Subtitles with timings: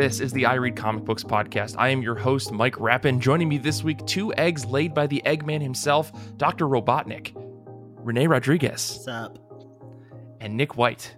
[0.00, 1.74] This is the I Read Comic Books podcast.
[1.76, 3.20] I am your host, Mike Rappin.
[3.20, 6.64] Joining me this week, two eggs laid by the Eggman himself, Dr.
[6.64, 9.38] Robotnik, Renee Rodriguez, What's up?
[10.40, 11.14] and Nick White.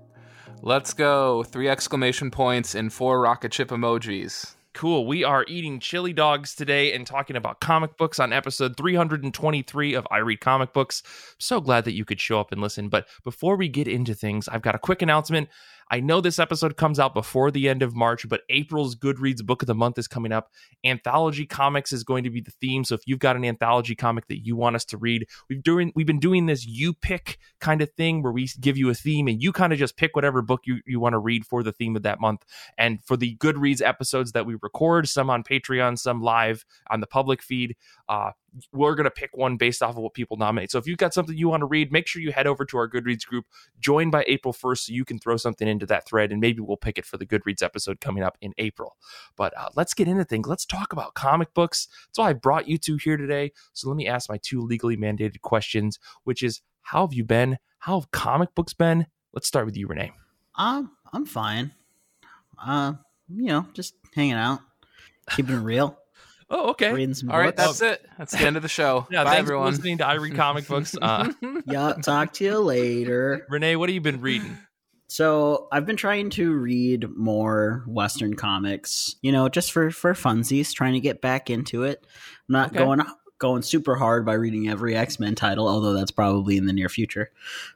[0.63, 1.45] Let's go.
[1.45, 4.57] Three exclamation points and four rocket ship emojis.
[4.75, 5.07] Cool.
[5.07, 10.09] We are eating chili dogs today and talking about comic books on episode 323 of
[10.11, 11.05] I Read Comic Books.
[11.39, 12.89] So glad that you could show up and listen.
[12.89, 15.51] But before we get into things, I've got a quick announcement.
[15.91, 19.63] I know this episode comes out before the end of March, but April's Goodreads book
[19.63, 20.51] of the month is coming up.
[20.85, 22.85] Anthology comics is going to be the theme.
[22.85, 25.93] So if you've got an anthology comic that you want us to read, we've doing
[25.95, 29.29] we've been doing this you pick kind of thing where we give you a theme
[29.29, 31.73] and you kind of just pick whatever book you, you want to read for the
[31.73, 32.45] theme of that month.
[32.79, 37.07] And for the Goodreads episodes that we record, some on Patreon, some live on the
[37.07, 37.77] public feed,
[38.09, 38.33] uh,
[38.73, 40.71] we're going to pick one based off of what people nominate.
[40.71, 42.77] So if you've got something you want to read, make sure you head over to
[42.77, 43.47] our Goodreads group,
[43.81, 46.77] join by April 1st so you can throw something into that thread, and maybe we'll
[46.77, 48.97] pick it for the Goodreads episode coming up in April.
[49.37, 50.47] But uh, let's get into things.
[50.49, 51.89] Let's talk about comic books.
[52.09, 53.53] That's why I brought you two here today.
[53.73, 57.59] So let me ask my two legally mandated questions, which is how have you been?
[57.79, 59.07] How have comic books been?
[59.33, 60.13] Let's start with you, Renee.
[60.57, 61.73] Um, I'm fine.
[62.63, 62.95] Uh,
[63.29, 64.61] you know, just hanging out,
[65.31, 65.99] keeping it real,
[66.55, 66.93] Oh, okay.
[66.93, 67.79] reading some All right, books.
[67.79, 68.07] that's it.
[68.19, 69.07] That's the end of the show.
[69.11, 69.71] Yeah, Bye, thanks for everyone.
[69.73, 70.95] listening to I Read Comic Books.
[71.01, 71.33] Uh,
[71.67, 73.47] yeah, talk to you later.
[73.51, 74.59] Renee, what have you been reading?
[75.09, 80.73] So I've been trying to read more Western comics, you know, just for for funsies,
[80.73, 82.07] trying to get back into it.
[82.49, 82.79] I'm not Okay.
[82.79, 83.03] going
[83.39, 86.89] going super hard by reading every X Men title, although that's probably in the near
[86.89, 87.31] future.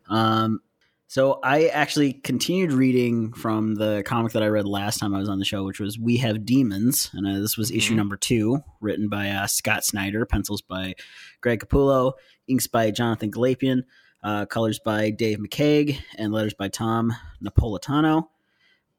[0.09, 0.61] Um,
[1.09, 5.29] so I actually continued reading from the comic that I read last time I was
[5.29, 7.99] on the show, which was We Have Demons, and uh, this was issue Mhm.
[7.99, 10.95] number two, written by uh, Scott Snyder, pencils by
[11.41, 12.13] Greg Capullo,
[12.49, 13.83] inks by Jonathan Glapion
[14.25, 17.13] uh, colors by Dave McCaig, and letters by Tom
[17.45, 18.27] Napolitano.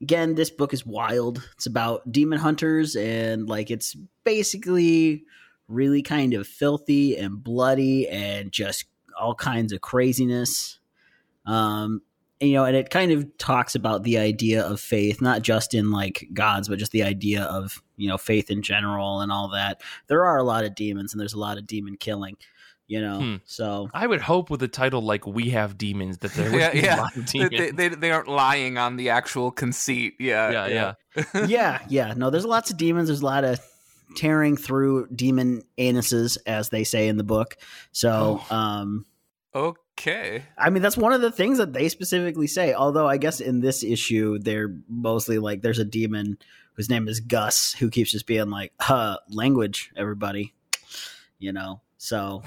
[0.01, 1.43] Again, this book is wild.
[1.55, 5.23] It's about demon hunters, and like it's basically
[5.67, 8.85] really kind of filthy and bloody and just
[9.19, 10.79] all kinds of craziness.
[11.47, 12.01] Um,
[12.39, 15.73] and, you know, and it kind of talks about the idea of faith, not just
[15.73, 19.47] in like gods, but just the idea of you know faith in general and all
[19.49, 19.81] that.
[20.07, 22.37] There are a lot of demons, and there's a lot of demon killing.
[22.89, 23.35] You know, Hmm.
[23.43, 26.71] so I would hope with a title like "We Have Demons" that there would Yeah,
[26.71, 26.95] be yeah.
[26.95, 27.57] a lot of They, demons.
[27.75, 30.13] they, they, they aren't lying on the actual conceit.
[30.19, 31.23] Yeah, yeah, yeah.
[31.47, 32.13] yeah, yeah.
[32.15, 33.09] No, there's lots of demons.
[33.09, 33.59] There's a lot of
[34.15, 37.57] tearing through demon anuses, as they say in the book.
[37.91, 39.05] So, um,
[39.53, 39.81] Okay.
[40.57, 42.73] I mean, that's one of the things that they specifically say.
[42.73, 46.37] Although, I guess in this issue, they're mostly like, there's a demon
[46.73, 50.53] whose name is Gus who keeps just being like, "Huh, language, everybody,"
[51.39, 51.81] you know.
[51.97, 52.43] So,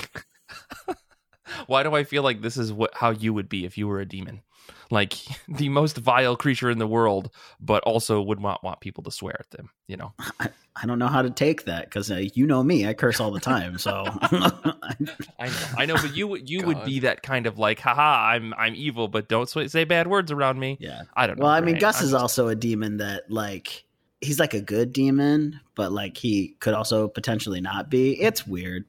[1.67, 4.01] Why do I feel like this is what how you would be if you were
[4.01, 4.43] a demon?
[4.91, 5.15] Like
[5.49, 9.37] the most vile creature in the world, but also would not want people to swear
[9.39, 9.71] at them.
[9.87, 12.95] You know, I don't know how to take that because uh, you know me, I
[12.95, 13.79] curse all the time.
[13.79, 14.97] So, I
[15.41, 18.55] know, I know, but you would you would be that kind of like, haha, I'm
[18.55, 20.77] I'm evil, but don't sw- say bad words around me.
[20.81, 21.03] yeah.
[21.15, 21.45] I don't know.
[21.45, 21.81] Well, I mean, Renee.
[21.81, 23.85] Gus I'm is just- also a demon that like
[24.21, 28.21] he's like a good demon, but like he could also potentially not be.
[28.21, 28.85] It's weird,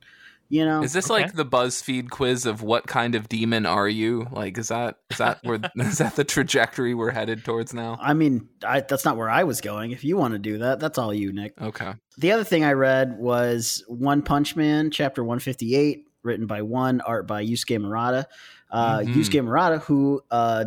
[0.52, 0.84] you know.
[0.84, 1.24] Is this Okay.
[1.24, 4.28] like the BuzzFeed quiz of what kind of demon are you?
[4.32, 7.98] Like, is that is that where is that the trajectory we're headed towards now?
[8.02, 9.92] I mean, I, that's not where I was going.
[9.92, 11.60] If you want to do that, that's all you, Nick.
[11.62, 11.94] Okay.
[12.18, 17.26] The other thing I read was One Punch Man, chapter 158, written by one, art
[17.26, 18.28] by Yusuke Murata.
[18.70, 19.16] Uh, Mhm.
[19.16, 20.66] Yusuke Murata, who uh,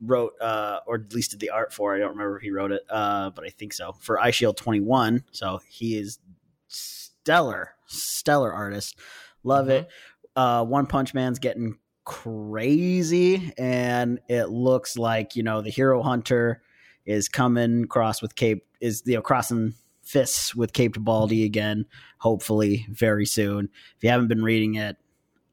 [0.00, 2.72] wrote, uh, or at least did the art for, I don't remember if he wrote
[2.72, 5.24] it, uh, but I think so, for Eyeshield 21.
[5.32, 6.18] So he is
[6.68, 8.98] stellar, stellar artist.
[9.44, 9.88] Love it.
[10.34, 16.62] Uh, One Punch Man's getting crazy, and it looks like, you know, the Hero Hunter
[17.06, 21.86] is coming cross with Cape, is, you know, crossing fists with Cape Baldy again,
[22.18, 23.68] hopefully very soon.
[23.96, 24.96] If you haven't been reading it,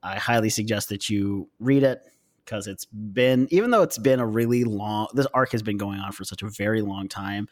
[0.03, 2.01] I highly suggest that you read it
[2.43, 5.99] because it's been, even though it's been a really long, this arc has been going
[5.99, 7.47] on for such a very long time.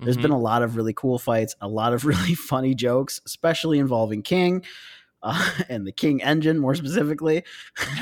[0.00, 0.22] There's Mhm.
[0.22, 4.22] been a lot of really cool fights, a lot of really funny jokes, especially involving
[4.22, 4.62] King
[5.22, 7.44] uh, and the King engine, more specifically.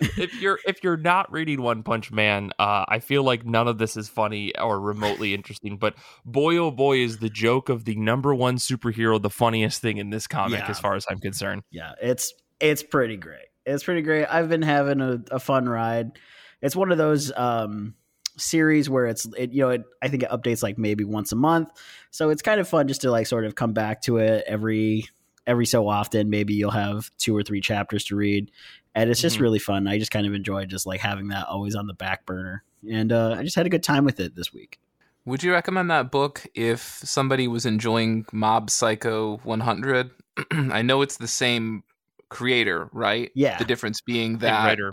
[0.00, 3.78] if you're if you're not reading One Punch Man, uh, I feel like none of
[3.78, 5.76] this is funny or remotely interesting.
[5.76, 5.94] But
[6.24, 10.10] boy, oh boy, is the joke of the number one superhero the funniest thing in
[10.10, 10.70] this comic, Yeah.
[10.70, 11.62] as far as I'm concerned.
[11.70, 13.46] yeah, it's it's pretty great.
[13.66, 14.26] It's pretty great.
[14.26, 16.12] I've been having a, a fun ride.
[16.60, 17.94] It's one of those um,
[18.36, 21.36] series where it's it, you know it, I think it updates like maybe once a
[21.36, 21.68] month,
[22.10, 25.06] so it's kind of fun just to like sort of come back to it every
[25.46, 26.30] every so often.
[26.30, 28.50] Maybe you'll have two or three chapters to read,
[28.94, 29.42] and it's just Mhm.
[29.42, 29.86] really fun.
[29.86, 33.12] I just kind of enjoy just like having that always on the back burner, and
[33.12, 34.78] uh, I just had a good time with it this week.
[35.26, 40.10] Would you recommend that book if somebody was enjoying Mob Psycho 100?
[40.50, 41.82] I know it's the same
[42.28, 43.30] creator, right?
[43.34, 43.56] Yeah.
[43.58, 44.92] The difference being Big that writer.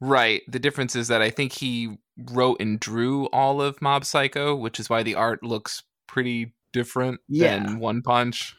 [0.00, 0.42] right.
[0.48, 1.98] The difference is that I think he
[2.32, 7.20] wrote and drew all of Mob Psycho, which is why the art looks pretty different
[7.28, 7.58] Yeah.
[7.62, 8.56] than One Punch.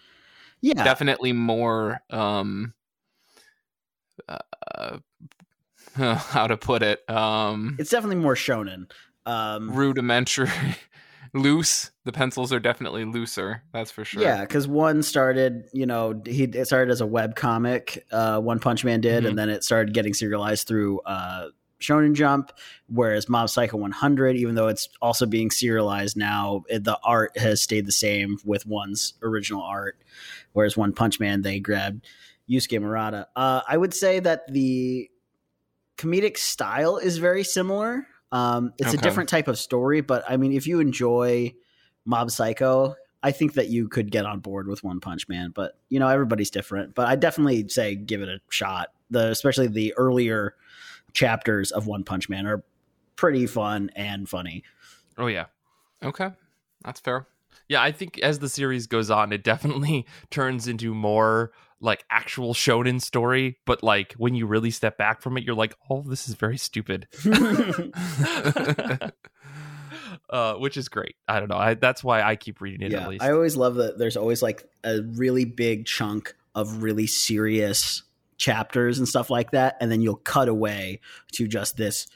[0.61, 2.73] Yeah, Definitely more um
[4.29, 4.97] uh,
[5.95, 8.89] how to put it um it's definitely more shonen.
[9.25, 10.49] Um, rudimentary
[11.33, 16.21] loose the pencils are definitely looser that's for sure Yeah, because one started, you know,
[16.25, 18.05] he it started as a web comic.
[18.11, 19.29] Uh, one Punch Man did, Mhm.
[19.29, 21.49] and then it started getting serialized through uh,
[21.79, 22.51] Shonen Jump.
[22.87, 27.85] Whereas Mob Psycho 100, even though it's also being serialized now, the art has stayed
[27.85, 29.97] the same with one's original art.
[30.53, 32.05] Whereas One Punch Man, they grabbed
[32.49, 33.27] Yusuke Murata.
[33.35, 35.09] Uh, I would say that the
[35.97, 38.07] comedic style is very similar.
[38.31, 41.53] Um, it's a different type of story, but I mean, if you enjoy
[42.05, 45.51] Mob Psycho, I think that you could get on board with One Punch Man.
[45.53, 46.95] But you know, everybody's different.
[46.95, 48.89] But I definitely say give it a shot.
[49.09, 50.55] The especially the earlier
[51.13, 52.63] chapters of One Punch Man are
[53.17, 54.63] pretty fun and funny.
[55.17, 55.45] Oh yeah.
[56.01, 56.31] okay
[56.83, 57.27] that's fair
[57.67, 62.53] Yeah, I think as the series goes on, it definitely turns into more like actual
[62.53, 66.29] shonen story, but like when you really step back from it, you're like, "Oh, this
[66.29, 67.07] is very stupid."
[70.29, 71.15] uh, which is great.
[71.27, 71.57] I don't know.
[71.57, 73.23] I, that's why I keep reading it at least.
[73.23, 73.97] I always love that.
[73.97, 78.03] There's always like a really big chunk of really serious
[78.37, 80.99] chapters and stuff like that, and then you'll cut away
[81.33, 82.07] to just this.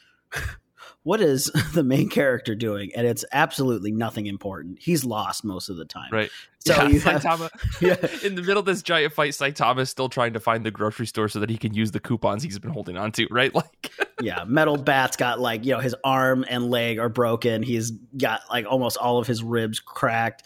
[1.05, 2.89] What is the main character doing?
[2.95, 4.79] And it's absolutely nothing important.
[4.81, 6.09] He's lost most of the time.
[6.11, 6.31] right.
[6.57, 7.49] So yeah, you have, Saitama
[7.79, 10.71] yeah, in the middle of this giant fight, Saitama is still trying to find the
[10.71, 13.53] grocery store so that he can use the coupons he's been holding on to, right?
[13.53, 14.43] Like yeah.
[14.47, 17.61] Metal Bat's got like you know his arm and leg are broken.
[17.61, 20.41] He's got like almost all of his ribs cracked,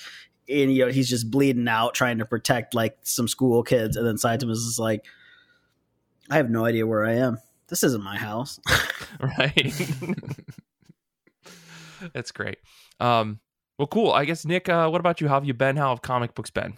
[0.49, 3.95] and you know he's just bleeding out trying to protect like some school kids.
[3.95, 5.05] And then Saitama's just like,
[6.29, 7.37] I have no idea where I am.
[7.69, 8.59] This isn't my house.
[9.21, 9.73] right.
[12.13, 12.57] That's great.
[12.99, 13.39] Um
[13.77, 14.11] well cool.
[14.11, 15.27] I guess Nick, uh, what about you?
[15.27, 15.77] How have you been?
[15.77, 16.73] How have comic books been?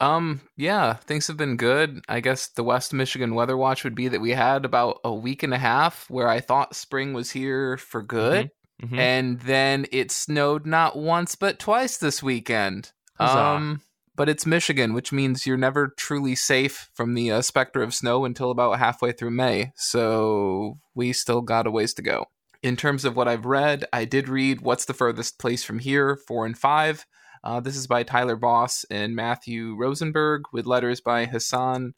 [0.00, 4.08] um yeah things have been good i guess the west michigan weather watch would be
[4.08, 7.76] that we had about a week and a half where i thought spring was here
[7.76, 8.50] for good
[8.82, 8.98] Mhm.
[8.98, 12.90] and then it snowed not once but twice this weekend.
[13.16, 13.38] Huzzah.
[13.38, 13.80] Um,
[14.14, 18.24] but it's Michigan, which means you're never truly safe from the uh, specter of snow
[18.24, 19.72] until about halfway through May.
[19.76, 22.26] So we still got a ways to go.
[22.62, 26.16] In terms of what I've read, I did read What's the Furthest Place from Here,
[26.16, 27.06] 4 and 5.
[27.44, 31.94] Uh, this is by Tyler Boss and Matthew Rosenberg with letters by Hassan.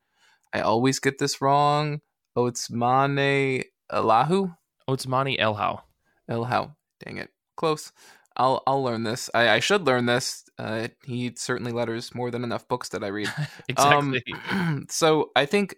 [0.54, 2.00] I always get this wrong.
[2.36, 4.56] Otsmane Elahu?
[4.88, 5.82] Otsmani Elhau.
[6.30, 6.74] Elhau.
[7.04, 7.30] Dang it.
[7.56, 7.92] Close.
[8.36, 9.30] I'll I'll learn this.
[9.34, 10.43] I, I should learn this.
[10.58, 13.32] Uh, he certainly letters more than enough books that I read.
[13.68, 14.22] exactly.
[14.50, 15.76] Um, so I think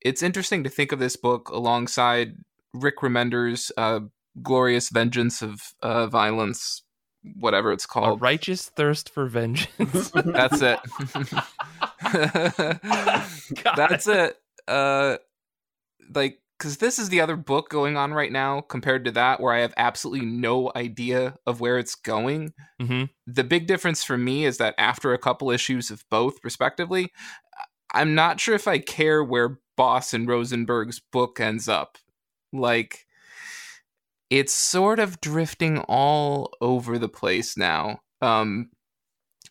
[0.00, 2.34] it's interesting to think of this book alongside
[2.74, 4.00] Rick Remender's uh,
[4.42, 6.82] "Glorious Vengeance of uh, Violence,"
[7.34, 8.18] whatever it's called.
[8.18, 10.10] A righteous thirst for vengeance.
[10.14, 10.78] That's it.
[13.76, 14.36] That's it.
[14.68, 15.16] Uh,
[16.14, 19.52] like, because this is the other book going on right now compared to that, where
[19.52, 22.52] I have absolutely no idea of where it's going.
[22.80, 27.12] hmm the big difference for me is that after a couple issues of both, respectively,
[27.92, 31.98] I'm not sure if I care where Boss and Rosenberg's book ends up.
[32.52, 33.06] Like,
[34.30, 38.00] it's sort of drifting all over the place now.
[38.20, 38.70] Um,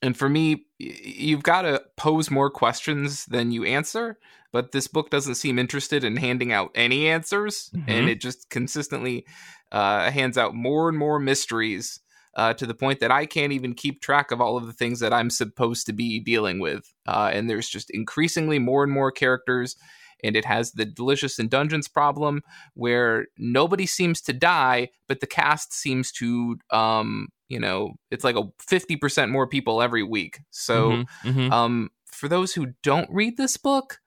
[0.01, 4.17] and for me, you've got to pose more questions than you answer.
[4.55, 8.11] But this book doesn't seem interested in handing out any answers, and Mhm.
[8.11, 9.25] it just consistently
[9.73, 11.99] uh, hands out more and more mysteries
[12.37, 15.01] uh, to the point that I can't even keep track of all of the things
[15.01, 16.85] that I'm supposed to be dealing with.
[17.05, 19.75] Uh, and there's just increasingly more and more characters.
[20.23, 22.41] And it has the Delicious in Dungeons problem
[22.75, 28.37] where nobody seems to die, but the cast seems to, um, you know, it's like
[28.37, 30.39] a 50% more people every week.
[30.51, 31.51] So, Mhm, mhm.
[31.51, 33.99] um, for those who don't read this book,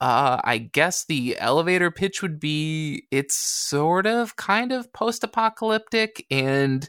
[0.00, 6.26] uh, I guess the elevator pitch would be it's sort of kind of post apocalyptic
[6.30, 6.88] and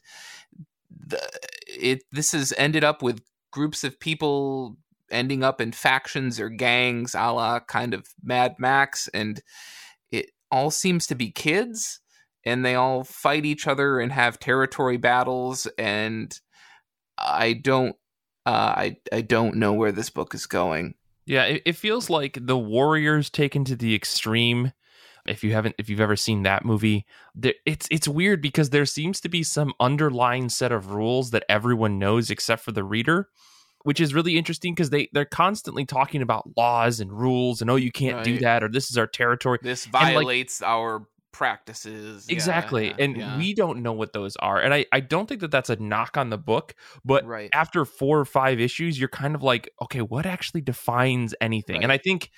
[0.90, 1.22] the,
[1.68, 3.22] it this has ended up with
[3.52, 4.78] groups of people
[5.10, 9.42] ending up in factions or gangs a la kind of Mad Max and
[10.12, 12.02] it all seems to be kids
[12.46, 16.40] and they all fight each other and have territory battles and
[17.18, 17.96] I don't
[18.46, 20.96] uh, I I don't know where this book is going.
[21.27, 24.74] Yeah, it, it feels like the Warriors taken to the extreme.
[25.27, 27.05] If you haven't if you've ever seen that movie
[27.36, 31.43] there, it's it's weird because there seems to be some underlying set of rules that
[31.50, 33.27] everyone knows except for the reader
[33.84, 37.77] which is really interesting because they they're constantly talking about laws and rules and oh
[37.77, 39.60] you can't do that or this is our territory.
[39.62, 41.07] This like- violates our
[41.38, 42.25] practices.
[42.29, 43.38] Exactly yeah, and yeah.
[43.38, 46.17] we don't know what those are and i i don't think that that's a knock
[46.17, 46.74] on the book
[47.06, 47.51] but right.
[47.53, 51.91] after four or five issues you're kind of like okay what actually defines anything and
[51.91, 52.32] i think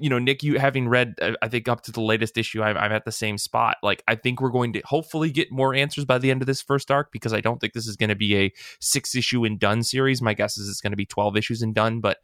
[0.00, 2.78] you know nick you having read uh, i think up to the latest issue I'm,
[2.78, 6.06] I'm at the same spot like i think we're going to hopefully get more answers
[6.06, 8.16] by the end of this first arc because i don't think this is going to
[8.16, 11.36] be a six issue and done series my guess is it's going to be 12
[11.36, 12.16] issues and done but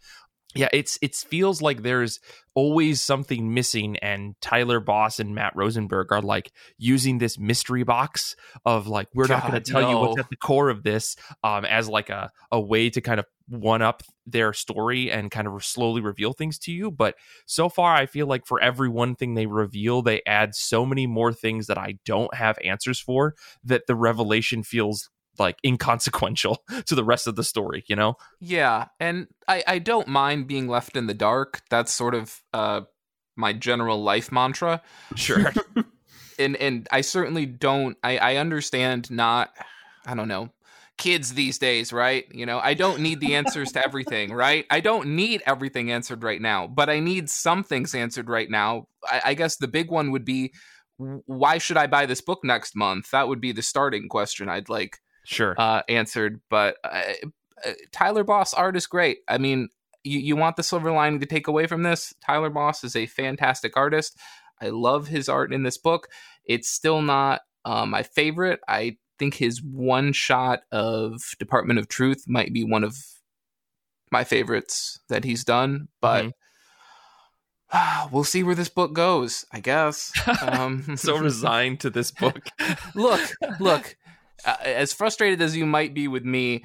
[0.55, 2.21] yeah it's it feels like there's
[2.55, 8.37] always something missing and tyler boss and matt rosenberg are like using this mystery box
[8.65, 11.65] of like we're not going to tell you what's at the core of this um
[11.65, 15.65] as like a a way to kind of one up their story and kind of
[15.65, 17.15] slowly reveal things to you but
[17.47, 21.07] so far i feel like for every one thing they reveal they add so many
[21.07, 26.95] more things that i don't have answers for that the revelation feels like inconsequential to
[26.95, 30.97] the rest of the story you know Yeah, and I I don't mind being left
[30.97, 31.63] in the dark.
[31.71, 32.83] That's sort of uh
[33.37, 34.83] my general life mantra.
[35.17, 35.53] sure
[36.39, 39.51] And and I certainly don't I I understand not
[40.07, 40.51] I don't know
[40.97, 42.25] kids these days, right?
[42.33, 44.65] You know, I don't need the answers to everything, right?
[44.71, 48.87] I don't need everything answered right now, but I need some things answered right now.
[49.05, 50.53] I, I guess the big one would be
[50.97, 53.11] why should I buy this book next month?
[53.11, 56.41] That would be the starting question I'd like sure uh, answered.
[56.49, 57.13] But uh,
[57.65, 59.19] uh, Tyler Boss art is great.
[59.29, 59.69] I mean,
[60.03, 62.15] you, you want the silver lining to take away from this?
[62.25, 64.19] Tyler Boss is a fantastic artist.
[64.61, 66.09] I love his art in this book.
[66.45, 68.61] It's still not uh, my favorite.
[68.69, 72.97] I think his one shot of Department of Truth might be one of
[74.11, 76.33] my favorites that he's done, but.
[78.13, 80.13] We'll see where this book goes, I guess.
[80.43, 82.47] Um, so resigned to this book
[82.95, 83.21] look,
[83.59, 83.97] look,
[84.45, 86.65] uh, as frustrated as you might be with me,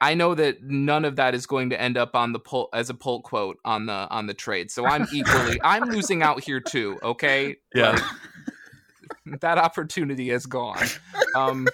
[0.00, 2.90] I know that none of that is going to end up on the pull as
[2.90, 4.70] a pull quote on the on the trade.
[4.70, 7.56] So I'm equally I'm losing out here too, okay?
[7.74, 7.92] Yeah.
[7.92, 10.86] Like, that opportunity is gone.
[11.34, 11.66] Um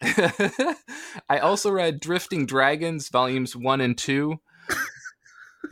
[0.02, 4.38] I also read Drifting Dragons volumes 1 and 2.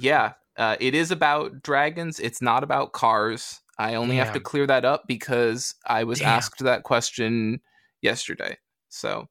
[0.01, 2.19] Yeah, uh, it is about dragons.
[2.19, 3.61] It's not about cars.
[3.79, 6.29] I only have to clear that up because I was Damn.
[6.29, 7.61] asked that question
[8.03, 8.59] yesterday.
[8.89, 9.29] So,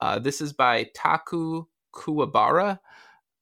[0.00, 2.78] uh, this is by Taku Kuwabara.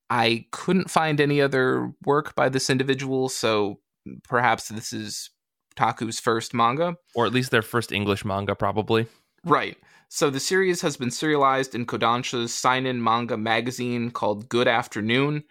[0.08, 3.80] I couldn't find any other work by this individual, so
[4.24, 5.30] perhaps this is
[5.74, 6.96] Taku's first manga.
[7.14, 9.06] or at least their first english manga probably
[9.46, 9.76] Right.
[10.08, 15.44] So the series has been serialized in Kodansha's seinen manga magazine called Good Afternoon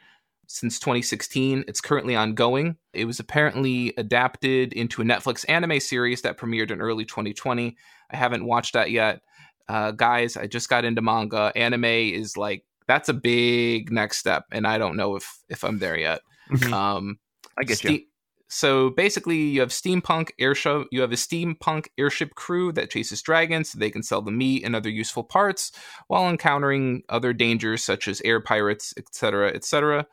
[0.47, 1.63] since 2016.
[1.67, 2.75] It's currently ongoing.
[2.93, 7.77] It was apparently adapted into a Netflix anime series that premiered in early 2020.
[8.11, 9.21] I haven't watched that yet.
[9.67, 11.51] Uh, guys, I just got into manga.
[11.55, 15.79] Anime is like that's a big next step, and I don't know if if I'm
[15.79, 16.21] there yet.
[16.49, 16.71] Mhm.
[16.71, 17.19] Um,
[17.57, 18.01] i get you
[18.47, 20.87] So basically, you have steampunk airship.
[20.91, 23.71] You have a steampunk airship crew that chases dragons.
[23.71, 25.71] So they can sell the meat and other useful parts
[26.07, 30.05] while encountering other dangers such as air pirates, etc., etc.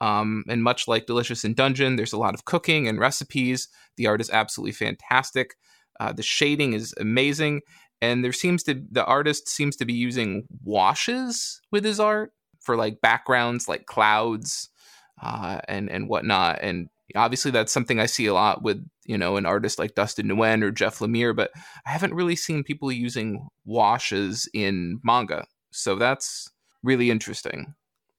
[0.00, 3.68] Um, and much like Delicious in Dungeon, there's a lot of cooking and recipes.
[3.96, 5.54] The art is absolutely fantastic.
[6.00, 7.62] Uh, the shading is amazing,
[8.00, 12.76] and there seems to the artist seems to be using washes with his art for
[12.76, 14.70] like backgrounds, like clouds
[15.22, 16.58] uh, and and whatnot.
[16.60, 20.28] And obviously, that's something I see a lot with you know an artist like Dustin
[20.28, 21.50] Nguyen or Jeff Lemire, but
[21.86, 25.46] I haven't really seen people using washes in manga.
[25.70, 26.50] So that's
[26.82, 27.74] really interesting.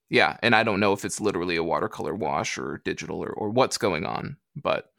[0.08, 3.50] Yeah, and I don't know if it's literally a watercolor wash or digital or, or
[3.50, 4.90] what's going on, but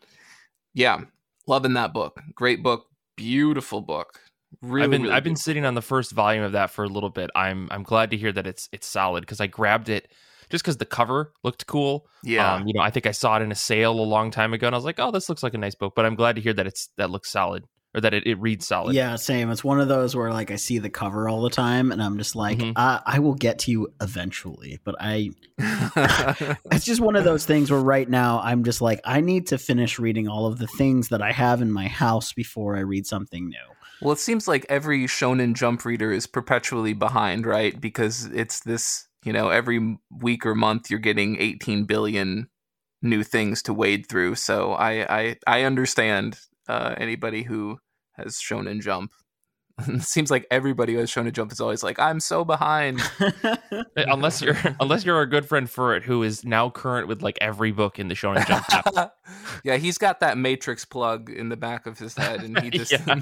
[0.74, 1.02] yeah,
[1.48, 2.22] loving that book.
[2.36, 2.86] Great book,
[3.16, 4.20] beautiful book.
[4.62, 6.88] Really, I've been really I've been sitting on the first volume of that for a
[6.88, 7.30] little bit.
[7.36, 10.12] I'm I'm glad to hear that it's it's solid because I grabbed it
[10.50, 12.08] just because the cover looked cool.
[12.24, 12.56] yeah.
[12.56, 14.68] Um, you know, I think I saw it in a sale a long time ago,
[14.68, 15.94] and I was like, oh, this looks like a nice book.
[15.96, 17.66] But I'm glad to hear that it's that looks solid
[17.98, 18.96] or that it, it reads solid.
[18.96, 19.50] Yeah, same.
[19.50, 22.18] It's one of those where like I see the cover all the time, and I'm
[22.18, 22.74] just like, Mhm.
[22.75, 24.80] uh, I will get to you eventually.
[24.84, 25.32] But I,
[26.72, 29.58] it's just one of those things where right now I'm just like, I need to
[29.58, 33.08] finish reading all of the things that I have in my house before I read
[33.08, 33.58] something new.
[34.01, 37.80] Well, it seems like every Shonen Jump reader is perpetually behind, right?
[37.82, 42.48] Because it's this, you know, every week or month you're getting 18 billion
[43.01, 44.36] new things to wade through.
[44.36, 47.80] So I I I understand uh, anybody who
[48.18, 49.12] has Shonen Jump.
[49.88, 53.00] it seems like everybody who has shown Shonen Jump is always like, I'm so behind.
[53.96, 57.72] unless you're unless you're our good friend Furret, who is now current with like every
[57.72, 58.66] book in the Shonen Jump
[58.98, 59.14] app.
[59.64, 62.92] yeah, he's got that Matrix plug in the back of his head, and he just
[62.92, 63.20] Yeah.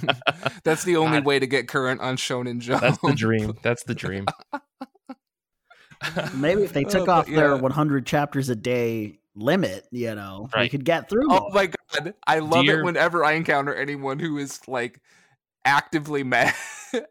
[0.64, 1.25] that's the only God.
[1.25, 2.82] way to get current on Shonen Jump.
[2.82, 3.54] That's the dream.
[3.62, 4.25] That's the dream.
[6.36, 10.50] Maybe if they Oh, took but off their 100 chapters a day limit, you know,
[10.54, 10.72] we Right.
[10.72, 11.27] could get through.
[11.32, 11.51] Oh more.
[11.54, 15.01] my god, I love Dear- it whenever I encounter anyone who is like
[15.65, 16.54] actively mad.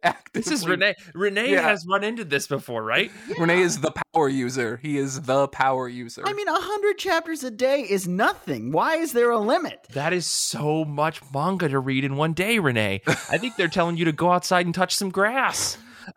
[0.02, 0.94] actively, This is Renee.
[1.12, 1.62] Renee Yeah.
[1.62, 3.10] has run into this before, right?
[3.38, 4.78] Renee is the power user.
[4.82, 6.22] He is the power user.
[6.24, 8.70] I mean, a 100 chapters a day is nothing.
[8.72, 9.86] Why is there a limit?
[9.92, 13.02] That is so much manga to read in one day, Renee.
[13.06, 15.76] I think they're telling you to go outside and touch some grass.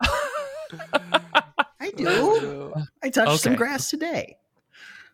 [1.80, 2.72] I do.
[3.02, 4.36] I touched some grass today.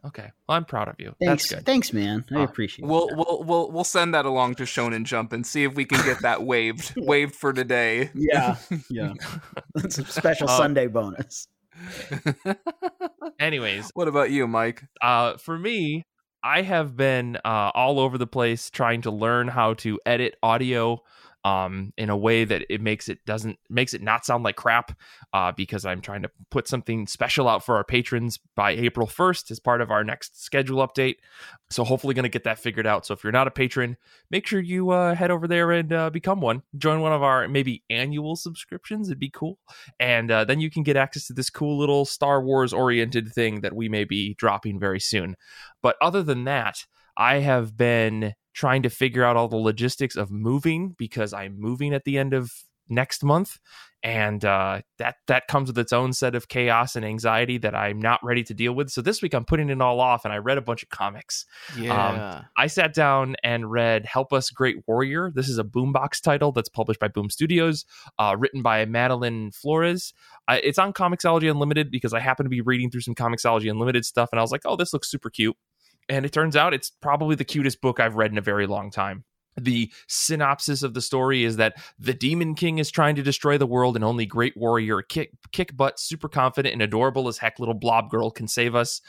[0.07, 0.31] Okay.
[0.49, 1.15] Well, I'm proud of you.
[1.25, 1.67] Thanks, That's good.
[1.67, 2.25] thanks, man.
[2.31, 3.17] I Uh, appreciate We'll it.
[3.17, 6.21] we'll we'll we'll send that along to Shonen Jump and see if we can get
[6.23, 8.11] that waived waived for today.
[8.15, 8.57] Yeah,
[8.91, 9.15] yeah.
[9.75, 11.49] That's a special Uh, Sunday bonus.
[13.41, 14.83] Anyways, what about you, Mike?
[15.03, 16.05] uh, for me,
[16.43, 21.03] I have been uh, all over the place trying to learn how to edit audio
[21.45, 24.99] um, in a way that it makes it doesn't makes it not sound like crap.
[25.33, 29.51] Uh, because I'm trying to put something special out for our patrons by April 1st
[29.51, 31.17] as part of our next schedule update.
[31.71, 33.05] So hopefully, going to get that figured out.
[33.05, 33.97] So if you're not a patron,
[34.31, 36.63] make sure you uh, head over there and uh, become one.
[36.79, 39.09] Join one of our maybe annual subscriptions.
[39.09, 39.59] It'd be cool,
[39.99, 43.61] and uh, then you can get access to this cool little Star Wars oriented thing
[43.63, 45.37] that we may be dropping very soon.
[45.83, 46.87] But other than that,
[47.17, 51.93] I have been trying to figure out all the logistics of moving because I'm moving
[51.93, 52.53] at the end of
[52.89, 53.59] next month
[54.05, 57.99] and uh, that that comes with its own set of chaos and anxiety that I'm
[57.99, 58.91] not ready to deal with.
[58.91, 61.47] So this week I'm putting it all off, and I read a bunch of comics.
[61.77, 62.43] Yeah.
[62.59, 66.69] I sat down and read "Help Us, Great Warrior." This is a Boombox title that's
[66.69, 67.87] published by Boom Studios,
[68.19, 70.13] uh, written by Madeline Flores.
[70.47, 74.05] Uh, it's on ComiXology Unlimited because I happen to be reading through some ComiXology Unlimited
[74.05, 75.57] stuff, and I was like, "Oh, this looks super cute."
[76.09, 78.91] And it turns out it's probably the cutest book I've read in a very long
[78.91, 79.25] time.
[79.57, 83.67] The synopsis of the story is that the Demon King is trying to destroy the
[83.67, 87.75] world, and only Great Warrior, kick, kick butt, super confident, and adorable as heck little
[87.75, 89.01] blob girl can save us.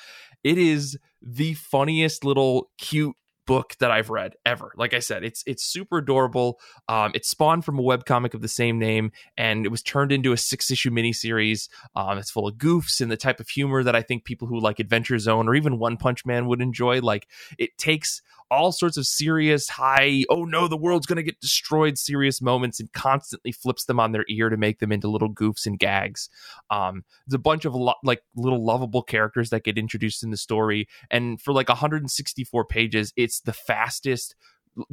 [0.44, 4.72] It is the funniest little cute book that I've read ever.
[4.76, 6.60] Like I said, it's it's super adorable.
[6.88, 10.32] Um, it spawned from a webcomic of the same name, and it was turned into
[10.32, 11.70] a six issue miniseries.
[11.96, 14.60] Um, it's full of goofs and the type of humor that I think people who
[14.60, 17.00] like Adventure Zone or even One Punch Man would enjoy.
[17.00, 17.28] Like
[17.58, 21.98] it takes all sorts of serious, high, oh no, the world's going to get destroyed
[21.98, 25.66] serious moments and constantly flips them on their ear to make them into little goofs
[25.66, 26.30] and gags.
[26.70, 30.38] Um, there's a bunch of lo- like little lovable characters that get introduced in the
[30.38, 30.88] story.
[31.10, 34.36] And for like 164 pages, it's the fastest,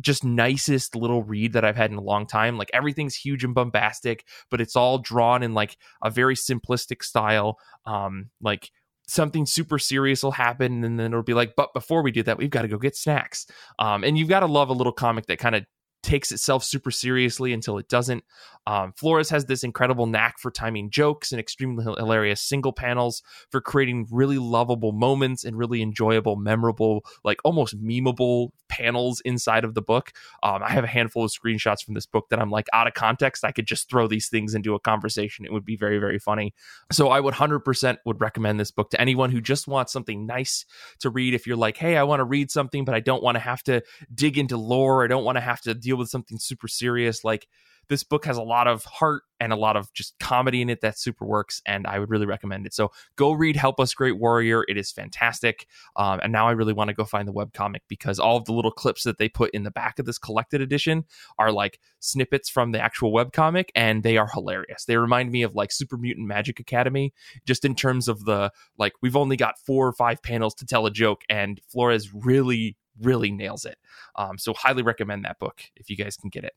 [0.00, 2.56] just nicest little read that I've had in a long time.
[2.56, 7.58] Like everything's huge and bombastic, but it's all drawn in like a very simplistic style.
[7.84, 8.70] Um, like
[9.06, 12.38] something super serious will happen and then it'll be like but before we do that
[12.38, 13.46] we've got to go get snacks.
[13.78, 15.64] Um, and you've got to love a little comic that kind of
[16.02, 18.24] takes itself super seriously until it doesn't.
[18.66, 23.60] Um, flores has this incredible knack for timing jokes and extremely hilarious single panels for
[23.60, 29.82] creating really lovable moments and really enjoyable memorable like almost memeable panels inside of the
[29.82, 30.12] book.
[30.42, 32.94] Um, i have a handful of screenshots from this book that i'm like out of
[32.94, 33.44] context.
[33.44, 35.44] I could just throw these things into a conversation.
[35.44, 36.54] It would be very very funny.
[36.92, 40.64] So I would 100% would recommend this book to anyone who just wants something nice
[41.00, 41.34] to read.
[41.34, 43.62] If you're like, hey, I want to read something, but I don't want to have
[43.64, 43.82] to
[44.14, 45.04] dig into lore.
[45.04, 47.24] I don't want to have to deal with something super serious.
[47.24, 47.48] Like
[47.88, 50.80] this book has a lot of heart and a lot of just comedy in it
[50.82, 51.60] that super works.
[51.66, 52.72] And I would really recommend it.
[52.72, 54.64] So go read Help Us Great Warrior.
[54.68, 55.66] It is fantastic.
[55.96, 58.52] Um, and now I really want to go find the webcomic because all of the
[58.52, 61.04] little clips that they put in the back of this collected edition
[61.38, 64.84] are like snippets from the actual webcomic and they are hilarious.
[64.84, 67.12] They remind me of like Super Mutant Magic Academy
[67.46, 70.86] just in terms of the like we've only got four or five panels to tell
[70.86, 73.76] a joke and Flores really really nails it.
[74.16, 76.52] Um, so highly recommend that book if you guys can get it.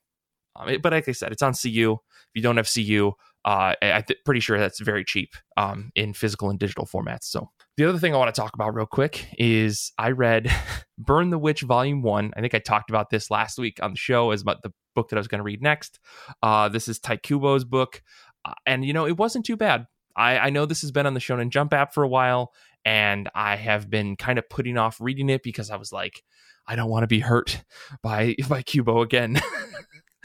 [0.55, 1.93] Um, it- but like I said, it's on CU.
[1.93, 3.11] If you don't have CU,
[3.43, 7.25] uh, I'm th- pretty sure that's very cheap um, in physical and digital formats.
[7.25, 10.49] So the other thing I want to talk about real quick is I read
[10.97, 12.31] Burn the Witch Volume One.
[12.35, 15.09] I think I talked about this last week on the show as about the book
[15.09, 15.99] that I was going to read next.
[16.41, 18.01] Uh, this is Tite Kubo's book,
[18.45, 19.85] uh, and you know it wasn't too bad.
[20.15, 22.53] I, I know this has been on the Shonen Jump app for a while,
[22.85, 26.23] and I have been kind of putting off reading it because I was like,
[26.67, 27.63] I don't want to be hurt
[28.01, 29.41] by by Kubo again.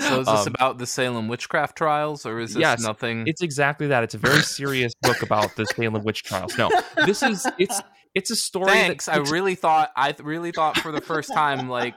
[0.00, 3.24] So is this Um, about the Salem witchcraft trials, or is this Yes, nothing?
[3.26, 4.02] It's exactly that.
[4.02, 6.56] It's a very serious book about the Salem witch trials.
[6.56, 6.70] No,
[7.04, 7.78] this is it's
[8.14, 8.70] it's a story.
[8.70, 9.04] Thanks.
[9.06, 9.90] That, I really thought.
[9.94, 11.94] I really thought for the first time, like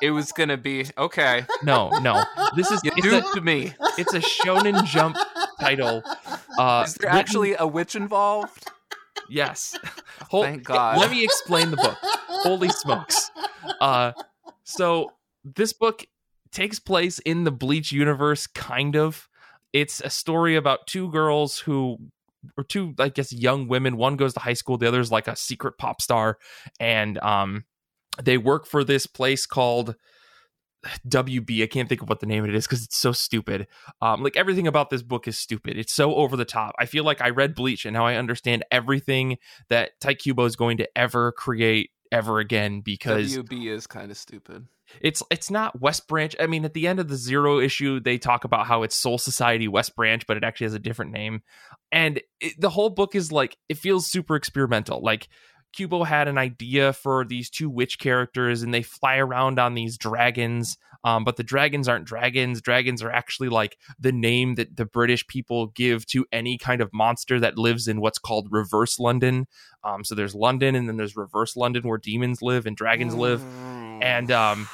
[0.00, 1.44] it was gonna be okay.
[1.64, 2.22] no, no.
[2.54, 3.74] This is You duped a, me.
[3.98, 5.16] it's a Shonen Jump
[5.60, 6.04] title.
[6.56, 8.70] Uh, Is there written- actually a witch involved?
[9.28, 9.78] Yes?
[10.30, 10.98] Hol- Thank God.
[10.98, 11.98] Let me explain the book.
[12.02, 13.30] Holy smokes!
[13.80, 14.12] Uh,
[14.64, 15.12] so
[15.44, 16.04] this book
[16.52, 19.28] takes place in the Bleach universe, kind of.
[19.72, 21.98] It's a story about two girls who,
[22.56, 23.96] or two, I guess, young women.
[23.96, 26.38] One goes to high school, the other's like a secret pop star,
[26.80, 27.64] and um,
[28.22, 29.96] they work for this place called
[31.08, 31.62] WB.
[31.62, 33.66] I can't think of what the name of it is because it's so stupid.
[34.00, 35.76] Um, like everything about this book is stupid.
[35.76, 36.74] It's so over the top.
[36.78, 40.56] I feel like I read Bleach and now I understand everything that Tite Kubo is
[40.56, 44.66] going to ever create ever again because WB is kind of stupid.
[45.00, 46.34] it's it's not West Branch.
[46.38, 49.18] I mean, at the end of the Zero issue, they talk about how it's Soul
[49.18, 51.42] Society West Branch, but it actually has a different name.
[51.92, 55.00] And it, the whole book is like it feels super experimental.
[55.02, 55.28] Like
[55.72, 59.98] Kubo had an idea for these two witch characters, and they fly around on these
[59.98, 60.76] dragons.
[61.04, 62.60] Um, but the dragons aren't dragons.
[62.60, 66.92] Dragons are actually like the name that the British people give to any kind of
[66.92, 69.46] monster that lives in what's called reverse London.
[69.84, 73.42] Um, so there's London, and then there's reverse London where demons live and dragons live
[74.02, 74.68] and um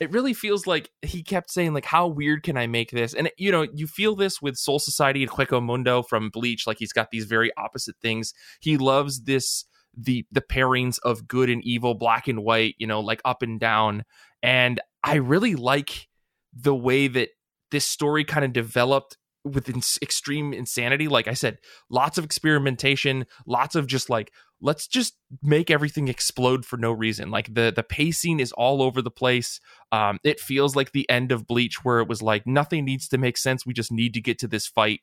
[0.00, 3.30] it really feels like he kept saying like how weird can i make this and
[3.36, 6.92] you know you feel this with soul society and Hueco mundo from bleach like he's
[6.92, 9.64] got these very opposite things he loves this
[9.96, 13.60] the the pairings of good and evil black and white you know like up and
[13.60, 14.04] down.
[14.42, 16.08] And i really like
[16.54, 17.30] the way that
[17.70, 21.08] this story kind of developed with ins- extreme insanity.
[21.08, 21.58] Like i said
[21.90, 27.30] lots of experimentation lots of just like let's just make everything explode for no reason.
[27.30, 29.60] Like the the pacing is all over the place.
[29.90, 33.18] Um it feels like the end of bleach where it was like nothing needs to
[33.18, 33.66] make sense.
[33.66, 35.00] We just need to get to this fight.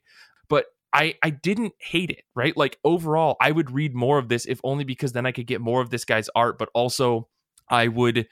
[0.47, 4.45] But i i didn't hate it right like overall i would read more of this
[4.45, 7.27] if only because then i could get more of this guy's art but also
[7.69, 8.27] i would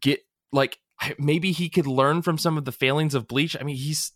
[0.00, 0.20] get
[0.52, 0.78] like
[1.18, 4.12] maybe he could learn from some of the failings of bleach i mean he's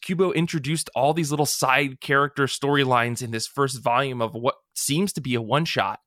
[0.00, 5.12] Kubo introduced all these little side character storylines in this first volume of what seems
[5.14, 6.00] to be a one shot,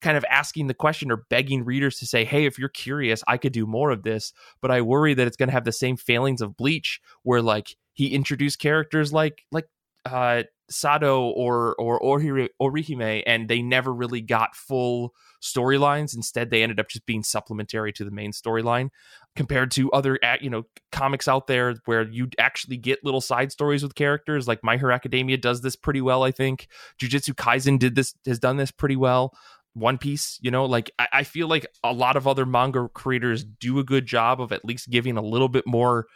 [0.00, 3.36] kind of asking the question or begging readers to say, hey, if you're curious, I
[3.36, 4.32] could do more of this.
[4.60, 7.76] But I worry that it's going to have the same failings of Bleach, where like
[7.92, 9.66] he introduced characters like, like,
[10.04, 16.14] uh, Sado or or Orihime, and they never really got full storylines.
[16.14, 18.90] Instead, they ended up just being supplementary to the main storyline.
[19.36, 23.82] Compared to other, you know, comics out there where you actually get little side stories
[23.82, 26.24] with characters, like My Hero Academia does this pretty well.
[26.24, 26.66] I think
[27.00, 29.32] Jujutsu Kaisen did this, has done this pretty well.
[29.74, 33.44] One Piece, you know, like I, I feel like a lot of other manga creators
[33.44, 36.06] do a good job of at least giving a little bit more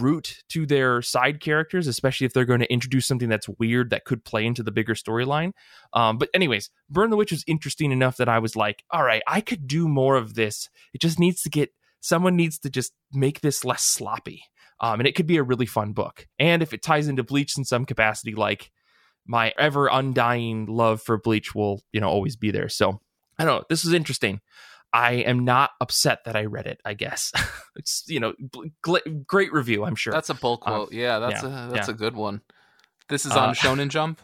[0.00, 4.04] root to their side characters, especially if they're going to introduce something that's weird that
[4.04, 5.52] could play into the bigger storyline.
[5.92, 9.22] Um, but anyways, Burn the Witch was interesting enough that I was like, all right,
[9.26, 10.68] I could do more of this.
[10.94, 14.42] It just needs to get someone needs to just make this less sloppy.
[14.80, 16.26] Um, and it could be a really fun book.
[16.38, 18.72] And if it ties into Bleach in some capacity, like
[19.26, 22.68] my ever undying love for Bleach will, you know, always be there.
[22.68, 23.00] So
[23.38, 23.64] I don't know.
[23.68, 24.40] This is interesting.
[24.92, 26.80] I am not upset that I read it.
[26.84, 27.32] I guess
[27.76, 28.32] it's you know
[28.84, 29.84] gl- great review.
[29.84, 30.92] I'm sure That's a pull Um, quote.
[30.92, 31.94] yeah, that's yeah, a that's yeah.
[31.94, 32.40] a good one.
[33.08, 34.20] This is Uh, on Shonen Jump.